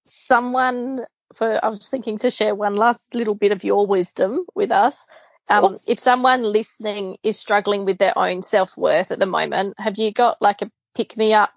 someone, 0.06 1.06
for 1.34 1.64
I 1.64 1.70
was 1.70 1.90
thinking 1.90 2.18
to 2.20 2.32
share 2.32 2.56
one 2.56 2.76
last 2.76 3.14
little 3.14 3.36
bit 3.36 3.52
of 3.52 3.64
your 3.64 3.86
wisdom 3.86 4.46
with 4.56 4.72
us. 4.72 5.06
Um, 5.48 5.74
if 5.88 6.00
someone 6.00 6.44
listening 6.44 7.18
is 7.24 7.38
struggling 7.38 7.86
with 7.86 7.98
their 7.98 8.18
own 8.18 8.42
self 8.42 8.78
worth 8.78 9.12
at 9.12 9.20
the 9.20 9.26
moment, 9.26 9.76
have 9.78 9.98
you 9.98 10.12
got 10.12 10.42
like 10.42 10.62
a 10.62 10.72
pick 10.96 11.18
me 11.18 11.34
up 11.34 11.52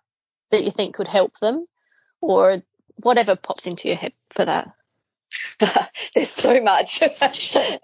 that 0.51 0.65
you 0.65 0.71
think 0.71 0.95
could 0.95 1.09
help 1.09 1.39
them, 1.39 1.67
or 2.21 2.63
whatever 3.03 3.37
pops 3.37 3.67
into 3.67 3.89
your 3.89 3.97
head 3.97 4.13
for 4.31 4.45
that? 4.45 4.73
There's 6.15 6.31
so 6.31 6.61
much. 6.61 7.01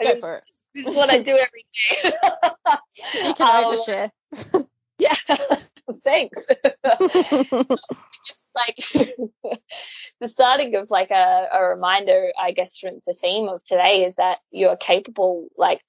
Go 0.02 0.18
for 0.18 0.36
it. 0.36 0.46
This 0.74 0.86
is 0.86 0.96
what 0.96 1.10
I 1.10 1.18
do 1.18 1.32
every 1.32 1.66
day. 1.72 2.12
you 3.24 3.34
can 3.34 3.64
um, 3.64 3.64
overshare. 3.64 4.10
Yeah, 4.98 5.14
thanks. 6.04 6.46
Just 8.26 8.54
like 8.54 8.78
the 10.20 10.28
starting 10.28 10.76
of 10.76 10.90
like 10.90 11.10
a, 11.10 11.46
a 11.52 11.64
reminder, 11.64 12.30
I 12.38 12.52
guess, 12.52 12.78
from 12.78 13.00
the 13.06 13.14
theme 13.14 13.48
of 13.48 13.62
today 13.64 14.04
is 14.04 14.16
that 14.16 14.38
you're 14.50 14.76
capable, 14.76 15.48
like 15.56 15.80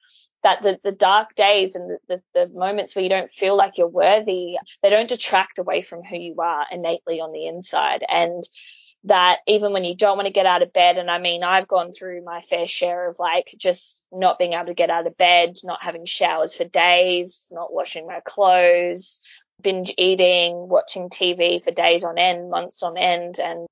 that 0.44 0.62
the, 0.62 0.80
the 0.84 0.92
dark 0.92 1.36
days 1.36 1.76
and 1.76 1.90
the, 1.90 2.00
the, 2.08 2.22
the, 2.34 2.48
moments 2.48 2.96
where 2.96 3.04
you 3.04 3.10
don't 3.10 3.30
feel 3.30 3.56
like 3.56 3.78
you're 3.78 3.88
worthy, 3.88 4.58
they 4.82 4.90
don't 4.90 5.10
detract 5.10 5.60
away 5.60 5.82
from 5.82 6.02
who 6.04 6.18
you 6.18 6.36
are 6.40 6.66
innately 6.72 7.20
on 7.20 7.32
the 7.32 7.46
inside. 7.46 8.04
And 8.08 8.44
that 9.04 9.40
even 9.48 9.74
when 9.74 9.84
you 9.84 9.96
don't 9.96 10.16
want 10.16 10.28
to 10.28 10.34
get 10.34 10.46
out 10.46 10.62
of 10.62 10.74
bed, 10.74 10.98
and 10.98 11.10
I 11.10 11.20
mean, 11.20 11.44
I've 11.44 11.68
gone 11.68 11.92
through 11.92 12.24
my 12.24 12.42
fair 12.42 12.68
share 12.68 13.10
of 13.10 13.18
like 13.20 13.54
just 13.58 14.04
not 14.12 14.40
being 14.40 14.54
able 14.54 14.68
to 14.68 14.74
get 14.74 14.90
out 14.90 15.08
of 15.08 15.18
bed, 15.18 15.58
not 15.64 15.84
having 15.84 16.06
showers 16.06 16.56
for 16.56 16.66
days, 16.66 17.50
not 17.52 17.74
washing 17.74 18.08
my 18.08 18.22
clothes, 18.24 19.22
binge 19.62 19.94
eating, 19.98 20.68
watching 20.70 21.10
TV 21.10 21.64
for 21.64 21.72
days 21.72 22.04
on 22.04 22.18
end, 22.18 22.50
months 22.50 22.84
on 22.84 22.98
end. 22.98 23.40
And, 23.40 23.68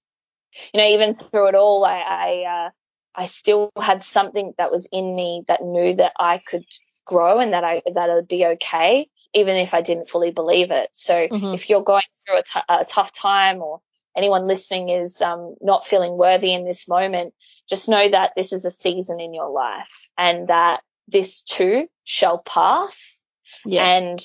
you 0.73 0.79
know, 0.79 0.88
even 0.88 1.13
through 1.13 1.49
it 1.49 1.55
all, 1.55 1.85
I, 1.85 1.99
I, 1.99 2.65
uh, 2.65 2.69
I 3.15 3.25
still 3.25 3.71
had 3.79 4.03
something 4.03 4.53
that 4.57 4.71
was 4.71 4.88
in 4.91 5.15
me 5.15 5.43
that 5.47 5.63
knew 5.63 5.95
that 5.95 6.13
I 6.19 6.39
could 6.39 6.65
grow 7.05 7.39
and 7.39 7.53
that 7.53 7.63
I, 7.63 7.81
that 7.93 8.09
it 8.09 8.13
would 8.13 8.27
be 8.27 8.45
okay, 8.45 9.09
even 9.33 9.55
if 9.55 9.73
I 9.73 9.81
didn't 9.81 10.09
fully 10.09 10.31
believe 10.31 10.71
it. 10.71 10.89
So 10.93 11.27
mm-hmm. 11.27 11.53
if 11.53 11.69
you're 11.69 11.83
going 11.83 12.03
through 12.25 12.39
a, 12.39 12.43
t- 12.43 12.59
a 12.69 12.85
tough 12.85 13.12
time 13.12 13.62
or 13.62 13.81
anyone 14.15 14.47
listening 14.47 14.89
is 14.89 15.21
um, 15.21 15.55
not 15.62 15.85
feeling 15.85 16.17
worthy 16.17 16.53
in 16.53 16.65
this 16.65 16.88
moment, 16.88 17.33
just 17.67 17.89
know 17.89 18.09
that 18.09 18.33
this 18.35 18.51
is 18.51 18.65
a 18.65 18.71
season 18.71 19.19
in 19.19 19.33
your 19.33 19.49
life 19.49 20.09
and 20.17 20.47
that 20.47 20.81
this 21.07 21.41
too 21.41 21.88
shall 22.03 22.41
pass. 22.43 23.23
Yeah. 23.65 23.85
And 23.85 24.21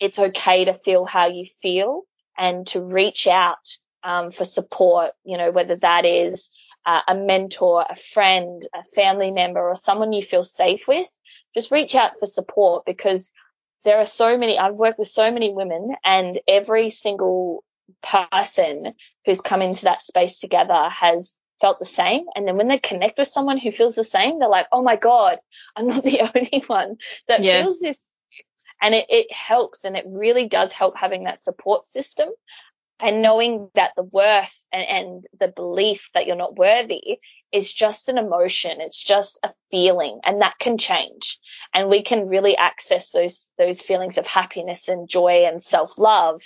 it's 0.00 0.18
okay 0.18 0.64
to 0.64 0.74
feel 0.74 1.04
how 1.04 1.28
you 1.28 1.44
feel 1.44 2.02
and 2.36 2.66
to 2.68 2.82
reach 2.82 3.26
out 3.26 3.76
um, 4.02 4.30
for 4.30 4.44
support, 4.44 5.12
you 5.24 5.38
know, 5.38 5.50
whether 5.50 5.76
that 5.76 6.04
is 6.04 6.50
uh, 6.84 7.00
a 7.06 7.14
mentor, 7.14 7.84
a 7.88 7.96
friend, 7.96 8.62
a 8.74 8.82
family 8.82 9.30
member, 9.30 9.60
or 9.60 9.74
someone 9.74 10.12
you 10.12 10.22
feel 10.22 10.44
safe 10.44 10.88
with. 10.88 11.08
Just 11.54 11.70
reach 11.70 11.94
out 11.94 12.18
for 12.18 12.26
support 12.26 12.84
because 12.84 13.32
there 13.84 13.98
are 13.98 14.06
so 14.06 14.36
many, 14.38 14.58
I've 14.58 14.76
worked 14.76 14.98
with 14.98 15.08
so 15.08 15.30
many 15.30 15.52
women 15.52 15.94
and 16.04 16.38
every 16.48 16.90
single 16.90 17.64
person 18.02 18.94
who's 19.26 19.40
come 19.40 19.62
into 19.62 19.84
that 19.84 20.02
space 20.02 20.38
together 20.38 20.88
has 20.88 21.36
felt 21.60 21.78
the 21.78 21.84
same. 21.84 22.24
And 22.34 22.46
then 22.46 22.56
when 22.56 22.68
they 22.68 22.78
connect 22.78 23.18
with 23.18 23.28
someone 23.28 23.58
who 23.58 23.70
feels 23.70 23.94
the 23.94 24.04
same, 24.04 24.38
they're 24.38 24.48
like, 24.48 24.66
oh 24.72 24.82
my 24.82 24.96
God, 24.96 25.38
I'm 25.76 25.86
not 25.86 26.04
the 26.04 26.20
only 26.34 26.64
one 26.66 26.96
that 27.28 27.42
yeah. 27.42 27.62
feels 27.62 27.80
this. 27.80 28.04
And 28.80 28.96
it, 28.96 29.06
it 29.08 29.32
helps 29.32 29.84
and 29.84 29.96
it 29.96 30.04
really 30.08 30.48
does 30.48 30.72
help 30.72 30.98
having 30.98 31.24
that 31.24 31.38
support 31.38 31.84
system 31.84 32.28
and 33.02 33.20
knowing 33.20 33.68
that 33.74 33.92
the 33.96 34.04
worth 34.04 34.64
and, 34.72 34.86
and, 34.88 35.24
the 35.40 35.48
belief 35.48 36.08
that 36.14 36.24
you're 36.26 36.36
not 36.36 36.56
worthy 36.56 37.18
is 37.50 37.74
just 37.74 38.08
an 38.08 38.16
emotion. 38.16 38.80
It's 38.80 39.02
just 39.02 39.40
a 39.42 39.50
feeling 39.70 40.20
and 40.24 40.40
that 40.40 40.54
can 40.60 40.78
change. 40.78 41.38
And 41.74 41.90
we 41.90 42.04
can 42.04 42.28
really 42.28 42.56
access 42.56 43.10
those, 43.10 43.50
those 43.58 43.80
feelings 43.80 44.18
of 44.18 44.26
happiness 44.26 44.88
and 44.88 45.08
joy 45.08 45.46
and 45.46 45.60
self 45.60 45.98
love 45.98 46.40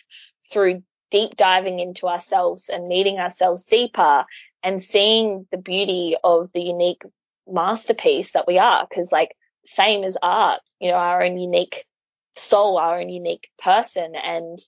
through 0.50 0.82
deep 1.10 1.36
diving 1.36 1.78
into 1.78 2.06
ourselves 2.06 2.70
and 2.70 2.88
meeting 2.88 3.18
ourselves 3.18 3.66
deeper 3.66 4.24
and 4.62 4.82
seeing 4.82 5.46
the 5.50 5.58
beauty 5.58 6.16
of 6.24 6.50
the 6.52 6.62
unique 6.62 7.02
masterpiece 7.46 8.32
that 8.32 8.46
we 8.46 8.58
are. 8.58 8.86
Cause 8.92 9.12
like 9.12 9.36
same 9.64 10.04
as 10.04 10.16
art, 10.22 10.60
you 10.80 10.90
know, 10.90 10.96
our 10.96 11.22
own 11.22 11.36
unique 11.36 11.84
soul, 12.34 12.78
our 12.78 13.00
own 13.00 13.10
unique 13.10 13.48
person 13.58 14.14
and 14.16 14.58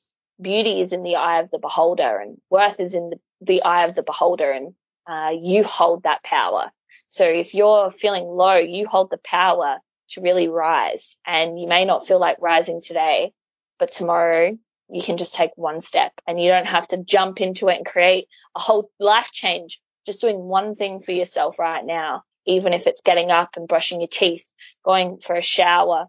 beauty 0.40 0.80
is 0.80 0.92
in 0.92 1.02
the 1.02 1.16
eye 1.16 1.40
of 1.40 1.50
the 1.50 1.58
beholder 1.58 2.18
and 2.18 2.38
worth 2.50 2.80
is 2.80 2.94
in 2.94 3.10
the, 3.10 3.16
the 3.40 3.62
eye 3.62 3.86
of 3.86 3.94
the 3.94 4.02
beholder 4.02 4.50
and 4.50 4.74
uh, 5.06 5.30
you 5.40 5.64
hold 5.64 6.02
that 6.02 6.22
power. 6.22 6.70
So 7.06 7.24
if 7.24 7.54
you're 7.54 7.90
feeling 7.90 8.24
low, 8.24 8.56
you 8.56 8.86
hold 8.86 9.10
the 9.10 9.18
power 9.18 9.78
to 10.10 10.20
really 10.20 10.48
rise 10.48 11.18
and 11.26 11.58
you 11.58 11.66
may 11.66 11.84
not 11.84 12.06
feel 12.06 12.18
like 12.18 12.36
rising 12.40 12.80
today, 12.82 13.32
but 13.78 13.92
tomorrow 13.92 14.56
you 14.90 15.02
can 15.02 15.16
just 15.16 15.34
take 15.34 15.50
one 15.56 15.80
step 15.80 16.12
and 16.26 16.40
you 16.40 16.48
don't 16.50 16.66
have 16.66 16.86
to 16.88 17.02
jump 17.02 17.40
into 17.40 17.68
it 17.68 17.76
and 17.76 17.86
create 17.86 18.28
a 18.56 18.60
whole 18.60 18.90
life 18.98 19.30
change. 19.32 19.80
Just 20.06 20.20
doing 20.20 20.38
one 20.38 20.72
thing 20.72 21.00
for 21.00 21.12
yourself 21.12 21.58
right 21.58 21.84
now, 21.84 22.22
even 22.46 22.72
if 22.72 22.86
it's 22.86 23.02
getting 23.02 23.30
up 23.30 23.56
and 23.56 23.68
brushing 23.68 24.00
your 24.00 24.08
teeth, 24.08 24.50
going 24.82 25.18
for 25.18 25.36
a 25.36 25.42
shower, 25.42 26.06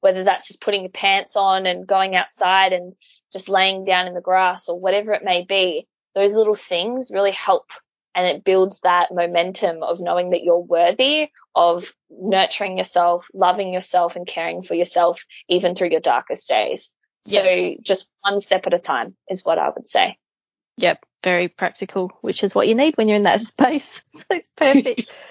whether 0.00 0.24
that's 0.24 0.48
just 0.48 0.60
putting 0.60 0.82
your 0.82 0.90
pants 0.90 1.36
on 1.36 1.64
and 1.64 1.86
going 1.86 2.14
outside 2.14 2.74
and 2.74 2.94
just 3.32 3.48
laying 3.48 3.84
down 3.84 4.06
in 4.06 4.14
the 4.14 4.20
grass 4.20 4.68
or 4.68 4.78
whatever 4.78 5.12
it 5.12 5.24
may 5.24 5.44
be. 5.44 5.86
Those 6.14 6.34
little 6.34 6.54
things 6.54 7.10
really 7.12 7.32
help 7.32 7.70
and 8.14 8.26
it 8.26 8.44
builds 8.44 8.80
that 8.80 9.12
momentum 9.12 9.82
of 9.82 10.00
knowing 10.00 10.30
that 10.30 10.42
you're 10.42 10.58
worthy 10.58 11.30
of 11.54 11.94
nurturing 12.10 12.78
yourself, 12.78 13.28
loving 13.32 13.72
yourself 13.72 14.16
and 14.16 14.26
caring 14.26 14.62
for 14.62 14.74
yourself 14.74 15.24
even 15.48 15.74
through 15.74 15.90
your 15.90 16.00
darkest 16.00 16.48
days. 16.48 16.90
So 17.22 17.42
yep. 17.42 17.78
just 17.82 18.08
one 18.22 18.40
step 18.40 18.66
at 18.66 18.74
a 18.74 18.78
time 18.78 19.14
is 19.28 19.44
what 19.44 19.58
I 19.58 19.68
would 19.68 19.86
say. 19.86 20.18
Yep. 20.78 21.04
Very 21.22 21.48
practical, 21.48 22.10
which 22.22 22.42
is 22.42 22.54
what 22.54 22.66
you 22.66 22.74
need 22.74 22.96
when 22.96 23.08
you're 23.08 23.16
in 23.16 23.24
that 23.24 23.40
space. 23.40 24.02
So 24.12 24.24
it's 24.30 24.48
perfect. 24.56 25.12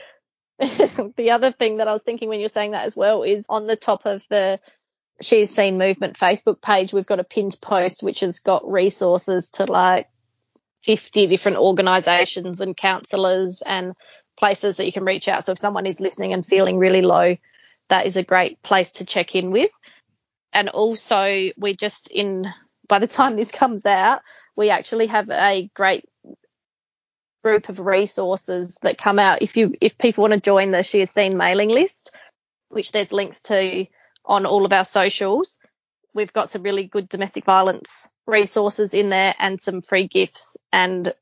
the 1.15 1.31
other 1.31 1.51
thing 1.53 1.77
that 1.77 1.87
I 1.87 1.93
was 1.93 2.03
thinking 2.03 2.27
when 2.27 2.41
you're 2.41 2.49
saying 2.49 2.71
that 2.71 2.85
as 2.85 2.95
well 2.95 3.23
is 3.23 3.45
on 3.49 3.65
the 3.65 3.77
top 3.77 4.05
of 4.05 4.25
the 4.29 4.59
She's 5.21 5.53
Seen 5.53 5.77
Movement 5.77 6.17
Facebook 6.17 6.61
page, 6.61 6.93
we've 6.93 7.05
got 7.05 7.19
a 7.19 7.23
pinned 7.23 7.55
post 7.61 8.03
which 8.03 8.21
has 8.21 8.39
got 8.39 8.69
resources 8.69 9.49
to 9.51 9.65
like 9.65 10.07
50 10.83 11.27
different 11.27 11.57
organizations 11.57 12.61
and 12.61 12.75
counselors 12.75 13.61
and 13.61 13.93
places 14.37 14.77
that 14.77 14.85
you 14.85 14.91
can 14.93 15.03
reach 15.03 15.27
out. 15.27 15.43
So 15.43 15.51
if 15.51 15.59
someone 15.59 15.85
is 15.85 15.99
listening 15.99 16.33
and 16.33 16.45
feeling 16.45 16.77
really 16.77 17.01
low, 17.01 17.35
that 17.89 18.05
is 18.05 18.15
a 18.15 18.23
great 18.23 18.61
place 18.61 18.91
to 18.91 19.05
check 19.05 19.35
in 19.35 19.51
with. 19.51 19.71
And 20.53 20.69
also 20.69 21.51
we 21.57 21.75
just 21.75 22.09
in 22.09 22.47
by 22.87 22.99
the 22.99 23.07
time 23.07 23.35
this 23.35 23.51
comes 23.51 23.85
out, 23.85 24.21
we 24.55 24.69
actually 24.69 25.07
have 25.07 25.29
a 25.29 25.69
great 25.73 26.05
group 27.43 27.69
of 27.69 27.79
resources 27.79 28.79
that 28.81 28.97
come 28.97 29.19
out. 29.19 29.41
If 29.41 29.57
you 29.57 29.73
if 29.79 29.97
people 29.97 30.23
want 30.23 30.33
to 30.33 30.39
join 30.39 30.71
the 30.71 30.83
She 30.83 31.01
Is 31.01 31.11
Seen 31.11 31.37
mailing 31.37 31.69
list, 31.69 32.11
which 32.69 32.91
there's 32.91 33.11
links 33.11 33.41
to 33.41 33.85
on 34.25 34.45
all 34.45 34.65
of 34.65 34.73
our 34.73 34.85
socials. 34.85 35.57
We've 36.13 36.33
got 36.33 36.49
some 36.49 36.63
really 36.63 36.85
good 36.85 37.07
domestic 37.07 37.45
violence 37.45 38.09
resources 38.25 38.93
in 38.93 39.09
there 39.09 39.33
and 39.37 39.61
some 39.61 39.81
free 39.81 40.07
gifts 40.07 40.57
and 40.71 41.13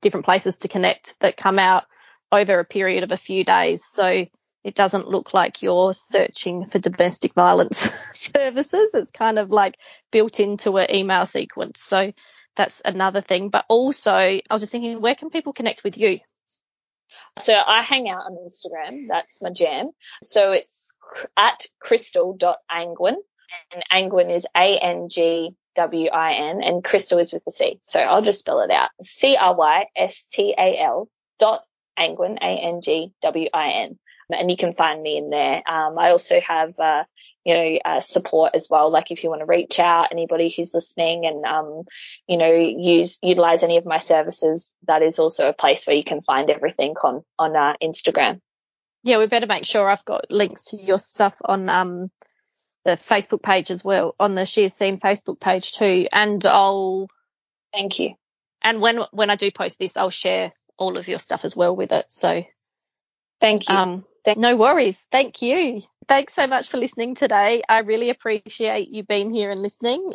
different 0.00 0.26
places 0.26 0.56
to 0.58 0.68
connect 0.68 1.18
that 1.20 1.36
come 1.36 1.58
out 1.58 1.84
over 2.30 2.58
a 2.58 2.64
period 2.64 3.02
of 3.02 3.12
a 3.12 3.16
few 3.16 3.44
days. 3.44 3.84
So 3.84 4.26
it 4.64 4.74
doesn't 4.74 5.08
look 5.08 5.32
like 5.32 5.62
you're 5.62 5.94
searching 5.94 6.64
for 6.64 6.78
domestic 6.78 7.34
violence 7.34 7.78
services. 8.14 8.94
It's 8.94 9.10
kind 9.10 9.38
of 9.38 9.50
like 9.50 9.76
built 10.10 10.40
into 10.40 10.76
an 10.78 10.92
email 10.94 11.24
sequence. 11.26 11.80
So 11.80 12.12
that's 12.56 12.82
another 12.84 13.20
thing. 13.20 13.50
But 13.50 13.64
also, 13.68 14.10
I 14.10 14.42
was 14.50 14.60
just 14.60 14.72
thinking, 14.72 15.00
where 15.00 15.14
can 15.14 15.30
people 15.30 15.52
connect 15.52 15.84
with 15.84 15.96
you? 15.96 16.18
So 17.38 17.54
I 17.54 17.82
hang 17.82 18.08
out 18.08 18.24
on 18.26 18.36
Instagram. 18.36 19.06
That's 19.08 19.42
my 19.42 19.50
jam. 19.50 19.90
So 20.22 20.52
it's 20.52 20.96
at 21.36 21.66
crystal.angwin 21.80 23.16
and 23.72 23.82
Angwin 23.92 24.30
is 24.30 24.46
A-N-G-W-I-N 24.56 25.54
and 26.62 26.84
crystal 26.84 27.18
is 27.18 27.32
with 27.32 27.44
the 27.44 27.50
C. 27.50 27.78
So 27.82 28.00
I'll 28.00 28.22
just 28.22 28.38
spell 28.40 28.60
it 28.60 28.70
out. 28.70 28.90
C-R-Y-S-T-A-L 29.02 29.48
dot 31.38 31.66
Angwin, 31.98 32.38
A-N-G-W-I-N. 32.40 33.98
And 34.30 34.50
you 34.50 34.56
can 34.56 34.74
find 34.74 35.02
me 35.02 35.16
in 35.16 35.30
there. 35.30 35.62
Um, 35.66 35.98
I 35.98 36.10
also 36.10 36.40
have, 36.40 36.78
uh, 36.80 37.04
you 37.44 37.54
know, 37.54 37.78
uh, 37.84 38.00
support 38.00 38.52
as 38.54 38.68
well. 38.68 38.90
Like 38.90 39.10
if 39.10 39.22
you 39.22 39.30
want 39.30 39.40
to 39.40 39.46
reach 39.46 39.78
out, 39.78 40.08
anybody 40.10 40.52
who's 40.54 40.74
listening 40.74 41.26
and, 41.26 41.44
um, 41.44 41.84
you 42.26 42.36
know, 42.36 42.52
use, 42.52 43.18
utilize 43.22 43.62
any 43.62 43.76
of 43.76 43.86
my 43.86 43.98
services, 43.98 44.72
that 44.88 45.02
is 45.02 45.18
also 45.18 45.48
a 45.48 45.52
place 45.52 45.86
where 45.86 45.96
you 45.96 46.04
can 46.04 46.22
find 46.22 46.50
everything 46.50 46.94
on, 47.04 47.22
on 47.38 47.54
uh, 47.54 47.74
Instagram. 47.82 48.40
Yeah, 49.04 49.18
we 49.18 49.26
better 49.26 49.46
make 49.46 49.64
sure 49.64 49.88
I've 49.88 50.04
got 50.04 50.30
links 50.30 50.66
to 50.66 50.82
your 50.82 50.98
stuff 50.98 51.36
on, 51.44 51.68
um, 51.68 52.10
the 52.84 52.92
Facebook 52.92 53.42
page 53.42 53.70
as 53.70 53.84
well, 53.84 54.14
on 54.18 54.34
the 54.34 54.46
She 54.46 54.64
Is 54.64 54.74
Seen 54.74 54.98
Facebook 54.98 55.40
page 55.40 55.72
too. 55.72 56.06
And 56.10 56.44
I'll. 56.46 57.08
Thank 57.72 57.98
you. 57.98 58.14
And 58.62 58.80
when, 58.80 59.00
when 59.12 59.30
I 59.30 59.36
do 59.36 59.50
post 59.50 59.78
this, 59.78 59.96
I'll 59.96 60.10
share 60.10 60.50
all 60.76 60.96
of 60.96 61.06
your 61.06 61.18
stuff 61.18 61.44
as 61.44 61.56
well 61.56 61.76
with 61.76 61.92
it. 61.92 62.06
So. 62.08 62.42
Thank 63.40 63.68
you. 63.68 63.74
Um, 63.74 64.04
no 64.36 64.56
worries. 64.56 65.04
Thank 65.10 65.42
you. 65.42 65.82
Thanks 66.08 66.34
so 66.34 66.46
much 66.46 66.68
for 66.68 66.78
listening 66.78 67.14
today. 67.14 67.62
I 67.68 67.80
really 67.80 68.10
appreciate 68.10 68.88
you 68.88 69.02
being 69.02 69.32
here 69.32 69.50
and 69.50 69.60
listening. 69.60 70.14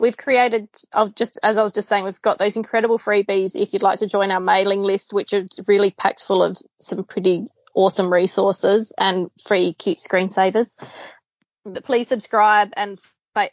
We've 0.00 0.16
created, 0.16 0.68
I've 0.92 1.14
just, 1.14 1.38
as 1.42 1.58
I 1.58 1.62
was 1.62 1.72
just 1.72 1.88
saying, 1.88 2.04
we've 2.04 2.22
got 2.22 2.38
those 2.38 2.56
incredible 2.56 2.98
freebies 2.98 3.60
if 3.60 3.72
you'd 3.72 3.82
like 3.82 3.98
to 3.98 4.06
join 4.06 4.30
our 4.30 4.40
mailing 4.40 4.80
list, 4.80 5.12
which 5.12 5.32
is 5.32 5.48
really 5.66 5.90
packed 5.90 6.22
full 6.22 6.42
of 6.42 6.56
some 6.80 7.04
pretty 7.04 7.48
awesome 7.74 8.12
resources 8.12 8.92
and 8.96 9.30
free 9.44 9.74
cute 9.74 9.98
screensavers. 9.98 10.76
But 11.64 11.84
please 11.84 12.08
subscribe 12.08 12.70
and 12.76 12.98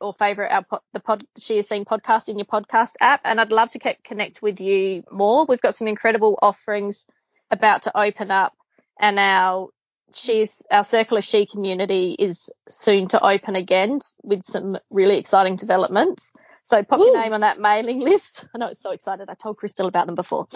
or 0.02 0.14
favorite 0.14 0.52
our 0.52 0.66
the 0.94 1.00
pod 1.00 1.24
she 1.38 1.58
is 1.60 1.68
seen 1.68 1.86
podcast 1.86 2.28
in 2.28 2.40
your 2.40 2.48
podcast 2.48 2.94
app 3.00 3.22
and 3.24 3.40
I'd 3.40 3.52
love 3.52 3.70
to 3.72 3.96
connect 4.04 4.42
with 4.42 4.60
you 4.60 5.04
more. 5.12 5.46
We've 5.48 5.62
got 5.62 5.76
some 5.76 5.88
incredible 5.88 6.40
offerings 6.42 7.06
about 7.52 7.84
to 7.84 7.96
open 7.96 8.32
up 8.32 8.56
and 9.00 9.20
our 9.20 9.70
she's 10.14 10.62
our 10.72 10.84
circle 10.84 11.18
of 11.18 11.24
she 11.24 11.46
community 11.46 12.16
is 12.18 12.50
soon 12.68 13.08
to 13.10 13.24
open 13.24 13.56
again 13.56 14.00
with 14.24 14.46
some 14.46 14.78
really 14.90 15.18
exciting 15.18 15.56
developments. 15.56 16.32
So 16.64 16.82
pop 16.84 17.00
your 17.00 17.16
name 17.16 17.34
on 17.34 17.42
that 17.42 17.60
mailing 17.60 18.00
list. 18.00 18.48
I 18.54 18.58
know 18.58 18.68
it's 18.68 18.82
so 18.82 18.92
excited. 18.92 19.30
I 19.30 19.36
told 19.36 19.58
Crystal 19.58 19.86
about 19.86 20.08
them 20.08 20.16
before. 20.16 20.48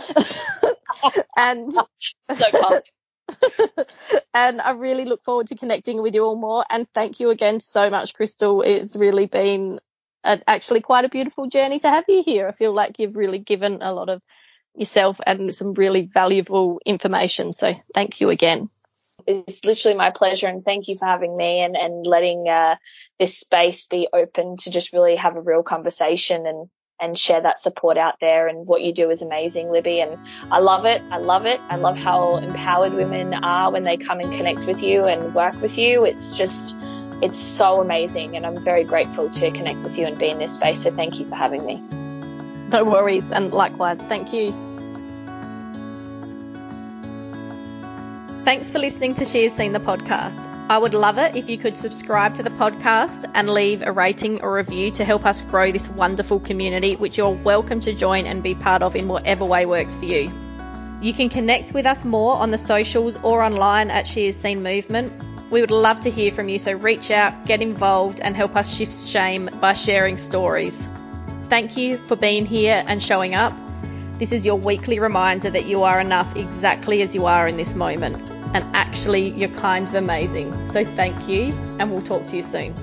and 1.37 1.71
so 2.31 2.45
pumped. 2.51 2.93
and 4.33 4.59
I 4.59 4.71
really 4.71 5.05
look 5.05 5.23
forward 5.23 5.47
to 5.47 5.55
connecting 5.55 6.01
with 6.01 6.15
you 6.15 6.23
all 6.23 6.35
more. 6.35 6.65
And 6.67 6.87
thank 6.95 7.19
you 7.19 7.29
again 7.29 7.59
so 7.59 7.91
much, 7.91 8.15
Crystal. 8.15 8.63
It's 8.63 8.95
really 8.95 9.27
been 9.27 9.79
a, 10.23 10.41
actually 10.47 10.81
quite 10.81 11.05
a 11.05 11.09
beautiful 11.09 11.47
journey 11.47 11.77
to 11.79 11.89
have 11.89 12.05
you 12.07 12.23
here. 12.23 12.47
I 12.47 12.53
feel 12.53 12.73
like 12.73 12.97
you've 12.97 13.15
really 13.15 13.39
given 13.39 13.79
a 13.81 13.93
lot 13.93 14.09
of 14.09 14.21
yourself 14.79 15.19
and 15.25 15.53
some 15.53 15.73
really 15.73 16.09
valuable 16.11 16.81
information. 16.85 17.51
So 17.51 17.73
thank 17.93 18.21
you 18.21 18.29
again. 18.29 18.69
It's 19.27 19.63
literally 19.65 19.97
my 19.97 20.11
pleasure 20.11 20.47
and 20.47 20.63
thank 20.63 20.87
you 20.87 20.95
for 20.95 21.05
having 21.05 21.35
me 21.35 21.61
and, 21.61 21.75
and 21.75 22.07
letting 22.07 22.47
uh, 22.47 22.75
this 23.19 23.37
space 23.37 23.85
be 23.85 24.07
open 24.11 24.57
to 24.57 24.71
just 24.71 24.93
really 24.93 25.17
have 25.17 25.35
a 25.35 25.41
real 25.41 25.61
conversation 25.61 26.47
and, 26.47 26.69
and 26.99 27.17
share 27.17 27.41
that 27.41 27.59
support 27.59 27.97
out 27.97 28.15
there. 28.21 28.47
And 28.47 28.65
what 28.65 28.81
you 28.81 28.93
do 28.93 29.09
is 29.09 29.21
amazing, 29.21 29.71
Libby. 29.71 29.99
And 29.99 30.17
I 30.49 30.59
love 30.59 30.85
it. 30.85 31.01
I 31.11 31.17
love 31.17 31.45
it. 31.45 31.59
I 31.69 31.75
love 31.75 31.97
how 31.97 32.37
empowered 32.37 32.93
women 32.93 33.33
are 33.33 33.71
when 33.71 33.83
they 33.83 33.97
come 33.97 34.19
and 34.19 34.31
connect 34.33 34.65
with 34.65 34.81
you 34.81 35.05
and 35.05 35.35
work 35.35 35.61
with 35.61 35.77
you. 35.77 36.05
It's 36.05 36.35
just, 36.35 36.75
it's 37.21 37.37
so 37.37 37.81
amazing. 37.81 38.35
And 38.35 38.45
I'm 38.45 38.57
very 38.57 38.85
grateful 38.85 39.29
to 39.29 39.51
connect 39.51 39.79
with 39.79 39.97
you 39.97 40.07
and 40.07 40.17
be 40.17 40.29
in 40.29 40.39
this 40.39 40.55
space. 40.55 40.83
So 40.83 40.91
thank 40.91 41.19
you 41.19 41.27
for 41.27 41.35
having 41.35 41.65
me. 41.65 41.83
No 42.71 42.83
worries. 42.83 43.31
And 43.31 43.51
likewise, 43.51 44.03
thank 44.05 44.33
you. 44.33 44.68
Thanks 48.49 48.71
for 48.71 48.79
listening 48.79 49.13
to 49.13 49.25
She 49.25 49.45
Is 49.45 49.53
Seen 49.53 49.73
the 49.73 49.79
podcast. 49.79 50.47
I 50.69 50.79
would 50.79 50.95
love 50.95 51.19
it 51.19 51.35
if 51.35 51.51
you 51.51 51.59
could 51.59 51.77
subscribe 51.77 52.33
to 52.33 52.41
the 52.41 52.49
podcast 52.49 53.29
and 53.35 53.47
leave 53.47 53.83
a 53.83 53.91
rating 53.91 54.41
or 54.41 54.51
review 54.51 54.89
to 54.93 55.05
help 55.05 55.23
us 55.23 55.43
grow 55.43 55.71
this 55.71 55.87
wonderful 55.87 56.39
community, 56.39 56.95
which 56.95 57.15
you're 57.15 57.29
welcome 57.29 57.79
to 57.81 57.93
join 57.93 58.25
and 58.25 58.41
be 58.41 58.55
part 58.55 58.81
of 58.81 58.95
in 58.95 59.07
whatever 59.07 59.45
way 59.45 59.67
works 59.67 59.93
for 59.93 60.05
you. 60.05 60.31
You 60.99 61.13
can 61.13 61.29
connect 61.29 61.75
with 61.75 61.85
us 61.85 62.05
more 62.05 62.37
on 62.37 62.49
the 62.49 62.57
socials 62.57 63.17
or 63.21 63.43
online 63.43 63.91
at 63.91 64.07
She 64.07 64.31
Seen 64.31 64.63
Movement. 64.63 65.13
We 65.51 65.61
would 65.61 65.69
love 65.69 65.99
to 65.99 66.09
hear 66.09 66.31
from 66.31 66.49
you, 66.49 66.57
so 66.57 66.73
reach 66.73 67.11
out, 67.11 67.45
get 67.45 67.61
involved, 67.61 68.19
and 68.19 68.35
help 68.35 68.55
us 68.55 68.75
shift 68.75 68.95
shame 68.95 69.51
by 69.61 69.73
sharing 69.73 70.17
stories. 70.17 70.89
Thank 71.49 71.77
you 71.77 71.97
for 71.97 72.15
being 72.15 72.47
here 72.47 72.83
and 72.87 72.99
showing 72.99 73.35
up. 73.35 73.53
This 74.17 74.31
is 74.31 74.43
your 74.43 74.55
weekly 74.55 74.97
reminder 74.97 75.51
that 75.51 75.67
you 75.67 75.83
are 75.83 75.99
enough 75.99 76.35
exactly 76.35 77.03
as 77.03 77.13
you 77.13 77.27
are 77.27 77.47
in 77.47 77.55
this 77.55 77.75
moment. 77.75 78.38
And 78.53 78.63
actually, 78.75 79.29
you're 79.29 79.49
kind 79.49 79.87
of 79.87 79.93
amazing. 79.95 80.67
So 80.67 80.83
thank 80.83 81.27
you, 81.27 81.53
and 81.79 81.91
we'll 81.91 82.01
talk 82.01 82.25
to 82.27 82.35
you 82.35 82.43
soon. 82.43 82.73